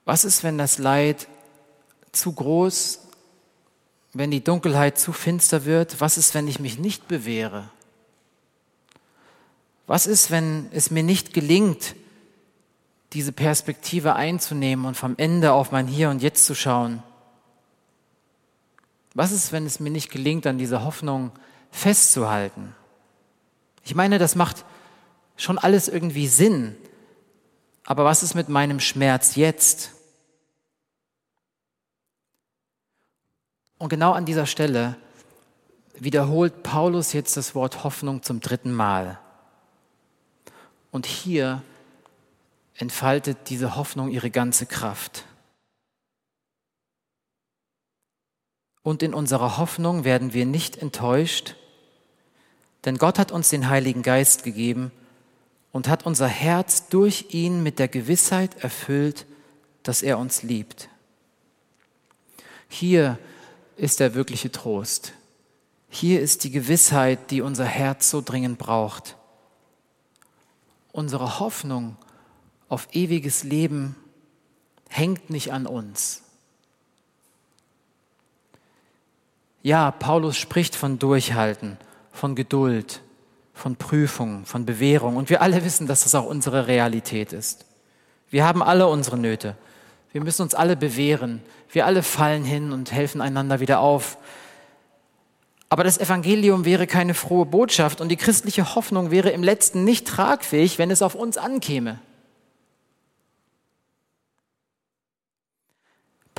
Was 0.03 0.25
ist, 0.25 0.43
wenn 0.43 0.57
das 0.57 0.77
Leid 0.77 1.29
zu 2.11 2.33
groß, 2.33 2.99
wenn 4.11 4.31
die 4.31 4.43
Dunkelheit 4.43 4.99
zu 4.99 5.13
finster 5.13 5.63
wird? 5.63 6.01
Was 6.01 6.17
ist, 6.17 6.33
wenn 6.33 6.47
ich 6.47 6.59
mich 6.59 6.77
nicht 6.77 7.07
bewähre? 7.07 7.69
Was 9.87 10.07
ist, 10.07 10.31
wenn 10.31 10.67
es 10.73 10.91
mir 10.91 11.03
nicht 11.03 11.33
gelingt, 11.33 11.95
diese 13.13 13.31
Perspektive 13.31 14.15
einzunehmen 14.15 14.85
und 14.85 14.95
vom 14.95 15.15
Ende 15.17 15.53
auf 15.53 15.71
mein 15.71 15.87
Hier 15.87 16.09
und 16.09 16.21
Jetzt 16.21 16.45
zu 16.45 16.55
schauen? 16.55 17.03
Was 19.13 19.31
ist, 19.31 19.51
wenn 19.51 19.65
es 19.65 19.79
mir 19.79 19.89
nicht 19.89 20.09
gelingt, 20.11 20.47
an 20.47 20.57
dieser 20.57 20.85
Hoffnung 20.85 21.31
festzuhalten. 21.71 22.75
Ich 23.83 23.95
meine, 23.95 24.19
das 24.19 24.35
macht 24.35 24.65
schon 25.37 25.57
alles 25.57 25.87
irgendwie 25.87 26.27
Sinn. 26.27 26.75
Aber 27.85 28.05
was 28.05 28.21
ist 28.21 28.35
mit 28.35 28.49
meinem 28.49 28.79
Schmerz 28.79 29.35
jetzt? 29.35 29.91
Und 33.79 33.89
genau 33.89 34.11
an 34.11 34.25
dieser 34.25 34.45
Stelle 34.45 34.95
wiederholt 35.95 36.61
Paulus 36.61 37.13
jetzt 37.13 37.37
das 37.37 37.55
Wort 37.55 37.83
Hoffnung 37.83 38.21
zum 38.21 38.39
dritten 38.39 38.71
Mal. 38.71 39.19
Und 40.91 41.05
hier 41.07 41.63
entfaltet 42.81 43.49
diese 43.49 43.75
Hoffnung 43.75 44.09
ihre 44.09 44.31
ganze 44.31 44.65
Kraft. 44.65 45.25
Und 48.81 49.03
in 49.03 49.13
unserer 49.13 49.57
Hoffnung 49.57 50.03
werden 50.03 50.33
wir 50.33 50.47
nicht 50.47 50.77
enttäuscht, 50.77 51.55
denn 52.83 52.97
Gott 52.97 53.19
hat 53.19 53.31
uns 53.31 53.49
den 53.49 53.69
Heiligen 53.69 54.01
Geist 54.01 54.43
gegeben 54.43 54.91
und 55.71 55.87
hat 55.87 56.07
unser 56.07 56.27
Herz 56.27 56.87
durch 56.89 57.27
ihn 57.29 57.61
mit 57.61 57.77
der 57.77 57.87
Gewissheit 57.87 58.63
erfüllt, 58.63 59.27
dass 59.83 60.01
er 60.01 60.17
uns 60.17 60.41
liebt. 60.41 60.89
Hier 62.67 63.19
ist 63.77 63.99
der 63.99 64.15
wirkliche 64.15 64.51
Trost. 64.51 65.13
Hier 65.89 66.21
ist 66.21 66.43
die 66.43 66.51
Gewissheit, 66.51 67.29
die 67.29 67.41
unser 67.41 67.65
Herz 67.65 68.09
so 68.09 68.21
dringend 68.21 68.57
braucht. 68.57 69.17
Unsere 70.91 71.39
Hoffnung 71.39 71.97
auf 72.71 72.87
ewiges 72.93 73.43
Leben 73.43 73.95
hängt 74.87 75.29
nicht 75.29 75.51
an 75.51 75.67
uns. 75.67 76.23
Ja, 79.61 79.91
Paulus 79.91 80.37
spricht 80.37 80.75
von 80.75 80.97
Durchhalten 80.97 81.77
von 82.11 82.35
Geduld, 82.35 83.01
von 83.53 83.75
Prüfung, 83.75 84.45
von 84.45 84.65
Bewährung. 84.65 85.15
Und 85.17 85.29
wir 85.29 85.41
alle 85.41 85.63
wissen, 85.63 85.87
dass 85.87 86.03
das 86.03 86.15
auch 86.15 86.25
unsere 86.25 86.67
Realität 86.67 87.33
ist. 87.33 87.65
Wir 88.29 88.45
haben 88.45 88.63
alle 88.63 88.87
unsere 88.87 89.17
Nöte. 89.17 89.55
Wir 90.11 90.21
müssen 90.21 90.41
uns 90.41 90.55
alle 90.55 90.75
bewähren. 90.75 91.41
Wir 91.69 91.85
alle 91.85 92.03
fallen 92.03 92.43
hin 92.43 92.71
und 92.71 92.91
helfen 92.91 93.21
einander 93.21 93.59
wieder 93.59 93.79
auf. 93.79 94.17
Aber 95.69 95.83
das 95.83 95.97
Evangelium 95.97 96.65
wäre 96.65 96.87
keine 96.87 97.13
frohe 97.13 97.45
Botschaft 97.45 98.01
und 98.01 98.09
die 98.09 98.17
christliche 98.17 98.75
Hoffnung 98.75 99.09
wäre 99.09 99.29
im 99.29 99.43
letzten 99.43 99.83
nicht 99.83 100.07
tragfähig, 100.07 100.77
wenn 100.77 100.91
es 100.91 101.01
auf 101.01 101.15
uns 101.15 101.37
ankäme. 101.37 101.99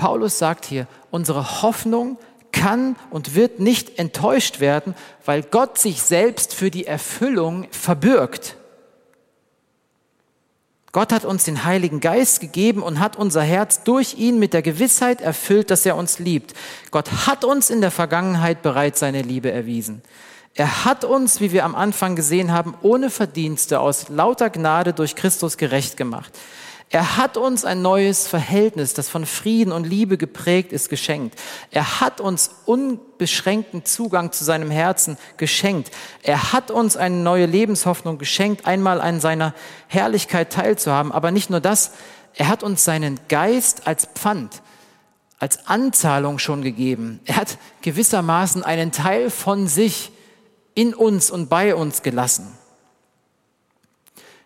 Paulus 0.03 0.37
sagt 0.37 0.65
hier, 0.65 0.89
unsere 1.13 1.63
Hoffnung 1.63 2.19
kann 2.51 2.97
und 3.11 3.37
wird 3.37 3.61
nicht 3.61 4.01
enttäuscht 4.01 4.59
werden, 4.59 4.97
weil 5.25 5.45
Gott 5.45 5.79
sich 5.79 6.03
selbst 6.03 6.55
für 6.55 6.73
die 6.73 6.89
Erfüllung 6.89 7.69
verbürgt. 7.71 8.57
Gott 10.91 11.13
hat 11.13 11.25
uns 11.25 11.45
den 11.45 11.63
Heiligen 11.63 12.01
Geist 12.01 12.41
gegeben 12.41 12.83
und 12.83 12.99
hat 12.99 13.15
unser 13.15 13.43
Herz 13.43 13.85
durch 13.85 14.19
ihn 14.19 14.41
mit 14.41 14.55
der 14.55 14.63
Gewissheit 14.63 15.21
erfüllt, 15.21 15.71
dass 15.71 15.87
er 15.87 15.95
uns 15.95 16.19
liebt. 16.19 16.53
Gott 16.91 17.29
hat 17.29 17.45
uns 17.45 17.71
in 17.71 17.81
der 17.81 17.93
Vergangenheit 17.93 18.61
bereits 18.61 18.99
seine 18.99 19.23
Liebe 19.23 19.53
erwiesen. 19.53 20.03
Er 20.55 20.85
hat 20.85 21.05
uns, 21.05 21.41
wie 21.41 21.53
wir 21.53 21.65
am 21.65 21.77
Anfang 21.77 22.17
gesehen 22.17 22.51
haben, 22.51 22.75
ohne 22.83 23.09
Verdienste 23.09 23.79
aus 23.79 24.09
lauter 24.09 24.51
Gnade 24.51 24.95
durch 24.95 25.15
Christus 25.15 25.57
gerecht 25.57 25.97
gemacht. 25.97 26.37
Er 26.93 27.17
hat 27.17 27.39
uns 27.39 27.65
ein 27.65 27.81
neues 27.81 28.29
Verhältnis, 28.29 28.93
das 28.93 29.09
von 29.09 29.25
Frieden 29.25 29.73
und 29.73 29.87
Liebe 29.87 30.19
geprägt 30.19 30.73
ist, 30.73 30.91
geschenkt. 30.91 31.41
Er 31.71 32.03
hat 32.03 32.21
uns 32.21 32.51
unbeschränkten 32.67 33.87
Zugang 33.87 34.31
zu 34.31 34.45
seinem 34.45 34.71
Herzen 34.71 35.17
geschenkt. 35.39 35.91
Er 36.23 36.53
hat 36.53 36.71
uns 36.71 36.99
eine 36.99 37.17
neue 37.17 37.47
Lebenshoffnung 37.47 38.19
geschenkt, 38.19 38.67
einmal 38.67 39.01
an 39.01 39.21
seiner 39.21 39.55
Herrlichkeit 39.89 40.53
teilzuhaben. 40.53 41.13
Aber 41.13 41.31
nicht 41.31 41.49
nur 41.49 41.61
das, 41.61 41.93
er 42.35 42.49
hat 42.49 42.63
uns 42.63 42.85
seinen 42.85 43.19
Geist 43.29 43.87
als 43.87 44.07
Pfand, 44.15 44.61
als 45.39 45.67
Anzahlung 45.67 46.39
schon 46.39 46.61
gegeben. 46.61 47.21
Er 47.25 47.37
hat 47.37 47.57
gewissermaßen 47.81 48.65
einen 48.65 48.93
Teil 48.93 49.31
von 49.31 49.67
sich 49.67 50.13
in 50.75 50.93
uns 50.93 51.31
und 51.31 51.49
bei 51.49 51.75
uns 51.75 52.03
gelassen. 52.03 52.53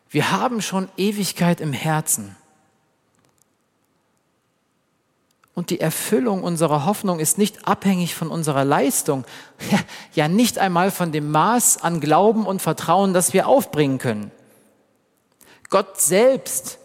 Wir 0.09 0.31
haben 0.31 0.63
schon 0.63 0.89
Ewigkeit 0.97 1.61
im 1.61 1.73
Herzen. 1.73 2.37
Und 5.55 5.71
die 5.71 5.81
Erfüllung 5.81 6.43
unserer 6.43 6.85
Hoffnung 6.85 7.19
ist 7.19 7.39
nicht 7.39 7.67
abhängig 7.67 8.15
von 8.15 8.29
unserer 8.29 8.65
Leistung, 8.65 9.25
ja 10.15 10.29
nicht 10.29 10.59
einmal 10.59 10.91
von 10.91 11.13
dem 11.13 11.31
Maß 11.31 11.83
an 11.83 12.01
Glauben 12.01 12.47
und 12.47 12.61
Vertrauen, 12.61 13.15
das 13.15 13.33
wir 13.33 13.49
aufbringen 13.49 13.99
können. 13.99 14.31
Gott 15.71 16.01
selbst 16.01 16.79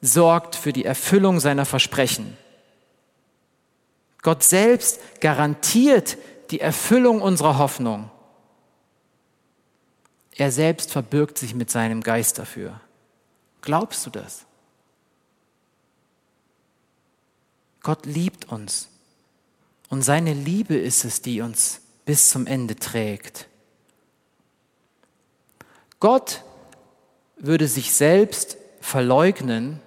sorgt 0.00 0.56
für 0.56 0.72
die 0.72 0.84
Erfüllung 0.84 1.40
seiner 1.40 1.66
Versprechen. 1.66 2.36
Gott 4.22 4.42
selbst 4.42 4.98
garantiert 5.20 6.16
die 6.50 6.60
Erfüllung 6.60 7.20
unserer 7.20 7.58
Hoffnung. 7.58 8.10
Er 10.36 10.52
selbst 10.52 10.92
verbirgt 10.92 11.38
sich 11.38 11.54
mit 11.54 11.70
seinem 11.70 12.02
Geist 12.02 12.38
dafür. 12.38 12.80
Glaubst 13.62 14.04
du 14.04 14.10
das? 14.10 14.44
Gott 17.82 18.04
liebt 18.04 18.46
uns. 18.46 18.88
Und 19.88 20.02
seine 20.02 20.34
Liebe 20.34 20.76
ist 20.76 21.04
es, 21.04 21.22
die 21.22 21.40
uns 21.40 21.80
bis 22.04 22.30
zum 22.30 22.46
Ende 22.46 22.76
trägt. 22.76 23.48
Gott 26.00 26.44
würde 27.36 27.68
sich 27.68 27.94
selbst 27.94 28.58
verleugnen 28.80 29.80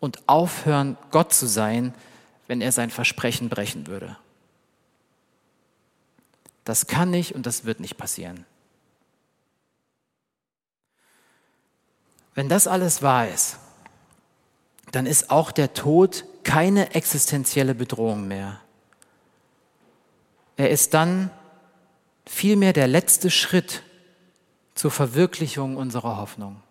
und 0.00 0.28
aufhören, 0.28 0.96
Gott 1.10 1.32
zu 1.32 1.46
sein, 1.46 1.94
wenn 2.46 2.60
er 2.60 2.72
sein 2.72 2.90
Versprechen 2.90 3.48
brechen 3.48 3.86
würde. 3.86 4.16
Das 6.64 6.86
kann 6.86 7.10
nicht 7.10 7.34
und 7.34 7.46
das 7.46 7.64
wird 7.64 7.80
nicht 7.80 7.96
passieren. 7.96 8.44
Wenn 12.36 12.50
das 12.50 12.68
alles 12.68 13.00
wahr 13.00 13.28
ist, 13.28 13.56
dann 14.92 15.06
ist 15.06 15.30
auch 15.30 15.50
der 15.50 15.72
Tod 15.72 16.24
keine 16.44 16.94
existenzielle 16.94 17.74
Bedrohung 17.74 18.28
mehr. 18.28 18.60
Er 20.58 20.70
ist 20.70 20.92
dann 20.92 21.30
vielmehr 22.26 22.74
der 22.74 22.88
letzte 22.88 23.30
Schritt 23.30 23.82
zur 24.74 24.90
Verwirklichung 24.90 25.78
unserer 25.78 26.18
Hoffnung. 26.18 26.62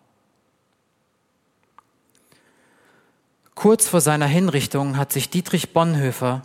Kurz 3.56 3.88
vor 3.88 4.00
seiner 4.00 4.26
Hinrichtung 4.26 4.96
hat 4.96 5.12
sich 5.12 5.30
Dietrich 5.30 5.72
Bonhoeffer 5.72 6.42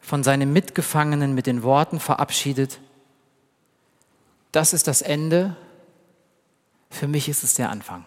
von 0.00 0.22
seinem 0.22 0.52
Mitgefangenen 0.52 1.34
mit 1.34 1.46
den 1.46 1.64
Worten 1.64 1.98
verabschiedet, 1.98 2.78
das 4.52 4.72
ist 4.72 4.86
das 4.86 5.02
Ende, 5.02 5.56
für 6.90 7.08
mich 7.08 7.28
ist 7.28 7.42
es 7.42 7.54
der 7.54 7.70
Anfang. 7.70 8.04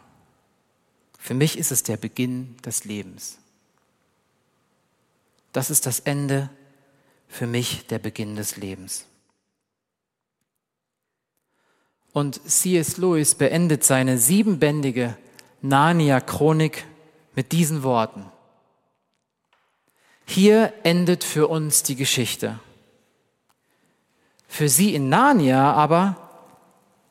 Für 1.25 1.33
mich 1.33 1.57
ist 1.57 1.71
es 1.71 1.81
der 1.81 1.97
Beginn 1.97 2.55
des 2.63 2.85
Lebens. 2.85 3.39
Das 5.53 5.71
ist 5.71 5.87
das 5.87 6.01
Ende, 6.01 6.51
für 7.27 7.47
mich 7.47 7.87
der 7.87 7.97
Beginn 7.97 8.35
des 8.35 8.57
Lebens. 8.57 9.07
Und 12.13 12.47
C.S. 12.47 12.97
Lewis 12.97 13.33
beendet 13.33 13.83
seine 13.83 14.19
siebenbändige 14.19 15.17
Narnia-Chronik 15.63 16.85
mit 17.33 17.53
diesen 17.53 17.81
Worten. 17.81 18.31
Hier 20.27 20.73
endet 20.83 21.23
für 21.23 21.47
uns 21.47 21.81
die 21.81 21.95
Geschichte. 21.95 22.59
Für 24.47 24.69
sie 24.69 24.93
in 24.93 25.09
Narnia 25.09 25.73
aber 25.73 26.17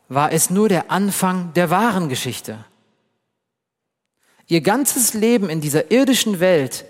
war 0.09 0.31
es 0.31 0.51
nur 0.51 0.69
der 0.69 0.93
Anfang 0.93 1.53
der 1.55 1.71
wahren 1.71 2.09
Geschichte. 2.09 2.65
Ihr 4.47 4.61
ganzes 4.61 5.15
Leben 5.15 5.49
in 5.49 5.61
dieser 5.61 5.91
irdischen 5.91 6.41
Welt 6.41 6.85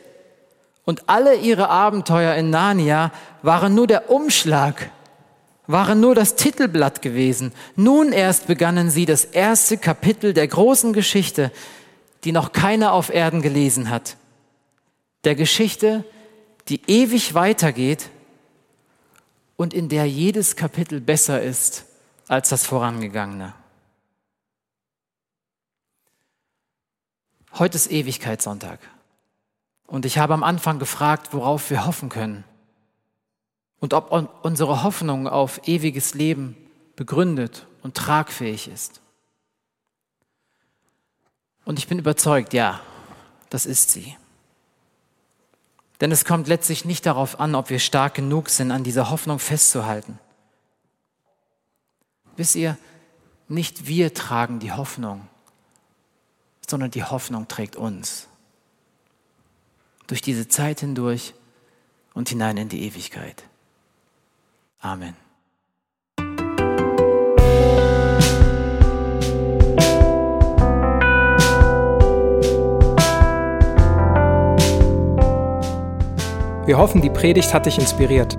und 0.85 1.09
alle 1.09 1.37
ihre 1.37 1.69
Abenteuer 1.69 2.35
in 2.35 2.51
Narnia 2.51 3.12
waren 3.43 3.75
nur 3.75 3.87
der 3.87 4.11
Umschlag, 4.11 4.90
waren 5.67 6.01
nur 6.01 6.14
das 6.14 6.35
Titelblatt 6.35 7.01
gewesen. 7.01 7.53
Nun 7.77 8.12
erst 8.12 8.47
begannen 8.47 8.90
sie 8.90 9.07
das 9.07 9.25
erste 9.25 9.79
Kapitel 9.79 10.35
der 10.35 10.49
großen 10.49 10.93
Geschichte, 10.93 11.53
die 12.25 12.33
noch 12.33 12.53
keiner 12.53 12.93
auf 12.93 13.12
Erden 13.12 13.40
gelesen 13.40 13.88
hat. 13.88 14.17
Der 15.25 15.35
Geschichte, 15.35 16.05
die 16.69 16.83
ewig 16.87 17.35
weitergeht 17.35 18.11
und 19.57 19.73
in 19.73 19.88
der 19.88 20.07
jedes 20.07 20.57
Kapitel 20.57 21.01
besser 21.01 21.40
ist 21.40 21.87
als 22.29 22.49
das 22.49 22.67
vorangegangene. 22.67 23.55
Heute 27.57 27.77
ist 27.77 27.90
Ewigkeitssonntag. 27.90 28.81
Und 29.87 30.05
ich 30.05 30.19
habe 30.19 30.35
am 30.35 30.43
Anfang 30.43 30.81
gefragt, 30.81 31.33
worauf 31.33 31.71
wir 31.71 31.87
hoffen 31.87 32.09
können. 32.09 32.43
Und 33.79 33.95
ob 33.95 34.11
unsere 34.43 34.83
Hoffnung 34.83 35.29
auf 35.29 35.69
ewiges 35.69 36.14
Leben 36.14 36.57
begründet 36.97 37.67
und 37.83 37.97
tragfähig 37.97 38.67
ist. 38.69 39.01
Und 41.64 41.79
ich 41.79 41.87
bin 41.87 41.99
überzeugt, 41.99 42.55
ja, 42.55 42.81
das 43.51 43.67
ist 43.67 43.90
sie. 43.90 44.17
Denn 46.01 46.11
es 46.11 46.25
kommt 46.25 46.49
letztlich 46.49 46.85
nicht 46.85 47.07
darauf 47.07 47.38
an, 47.38 47.55
ob 47.55 47.71
wir 47.71 47.79
stark 47.79 48.14
genug 48.14 48.49
sind, 48.49 48.73
an 48.73 48.83
dieser 48.83 49.11
Hoffnung 49.11 49.38
festzuhalten. 49.38 50.19
Wisst 52.37 52.57
ihr, 52.57 52.77
nicht 53.49 53.87
wir 53.87 54.12
tragen 54.12 54.59
die 54.59 54.73
Hoffnung, 54.73 55.29
sondern 56.68 56.90
die 56.90 57.05
Hoffnung 57.05 57.48
trägt 57.48 57.77
uns. 57.77 58.29
Durch 60.07 60.20
diese 60.20 60.48
Zeit 60.48 60.81
hindurch 60.81 61.35
und 62.12 62.29
hinein 62.29 62.57
in 62.57 62.68
die 62.68 62.85
Ewigkeit. 62.85 63.44
Amen. 64.81 65.16
Wir 76.66 76.79
hoffen, 76.79 77.03
die 77.03 77.11
Predigt 77.11 77.53
hat 77.53 77.66
dich 77.66 77.77
inspiriert. 77.79 78.38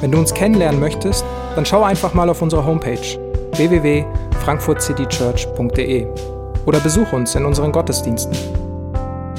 Wenn 0.00 0.12
du 0.12 0.18
uns 0.18 0.32
kennenlernen 0.32 0.78
möchtest, 0.78 1.24
dann 1.56 1.66
schau 1.66 1.82
einfach 1.82 2.14
mal 2.14 2.30
auf 2.30 2.40
unsere 2.40 2.64
Homepage 2.64 3.18
www.frankfurtcitychurch.de 3.56 6.37
oder 6.68 6.80
besuch 6.80 7.14
uns 7.14 7.34
in 7.34 7.46
unseren 7.46 7.72
Gottesdiensten. 7.72 8.36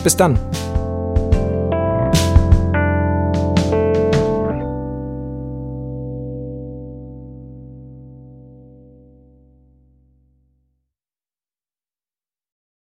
Bis 0.03 0.17
dann! 0.17 0.39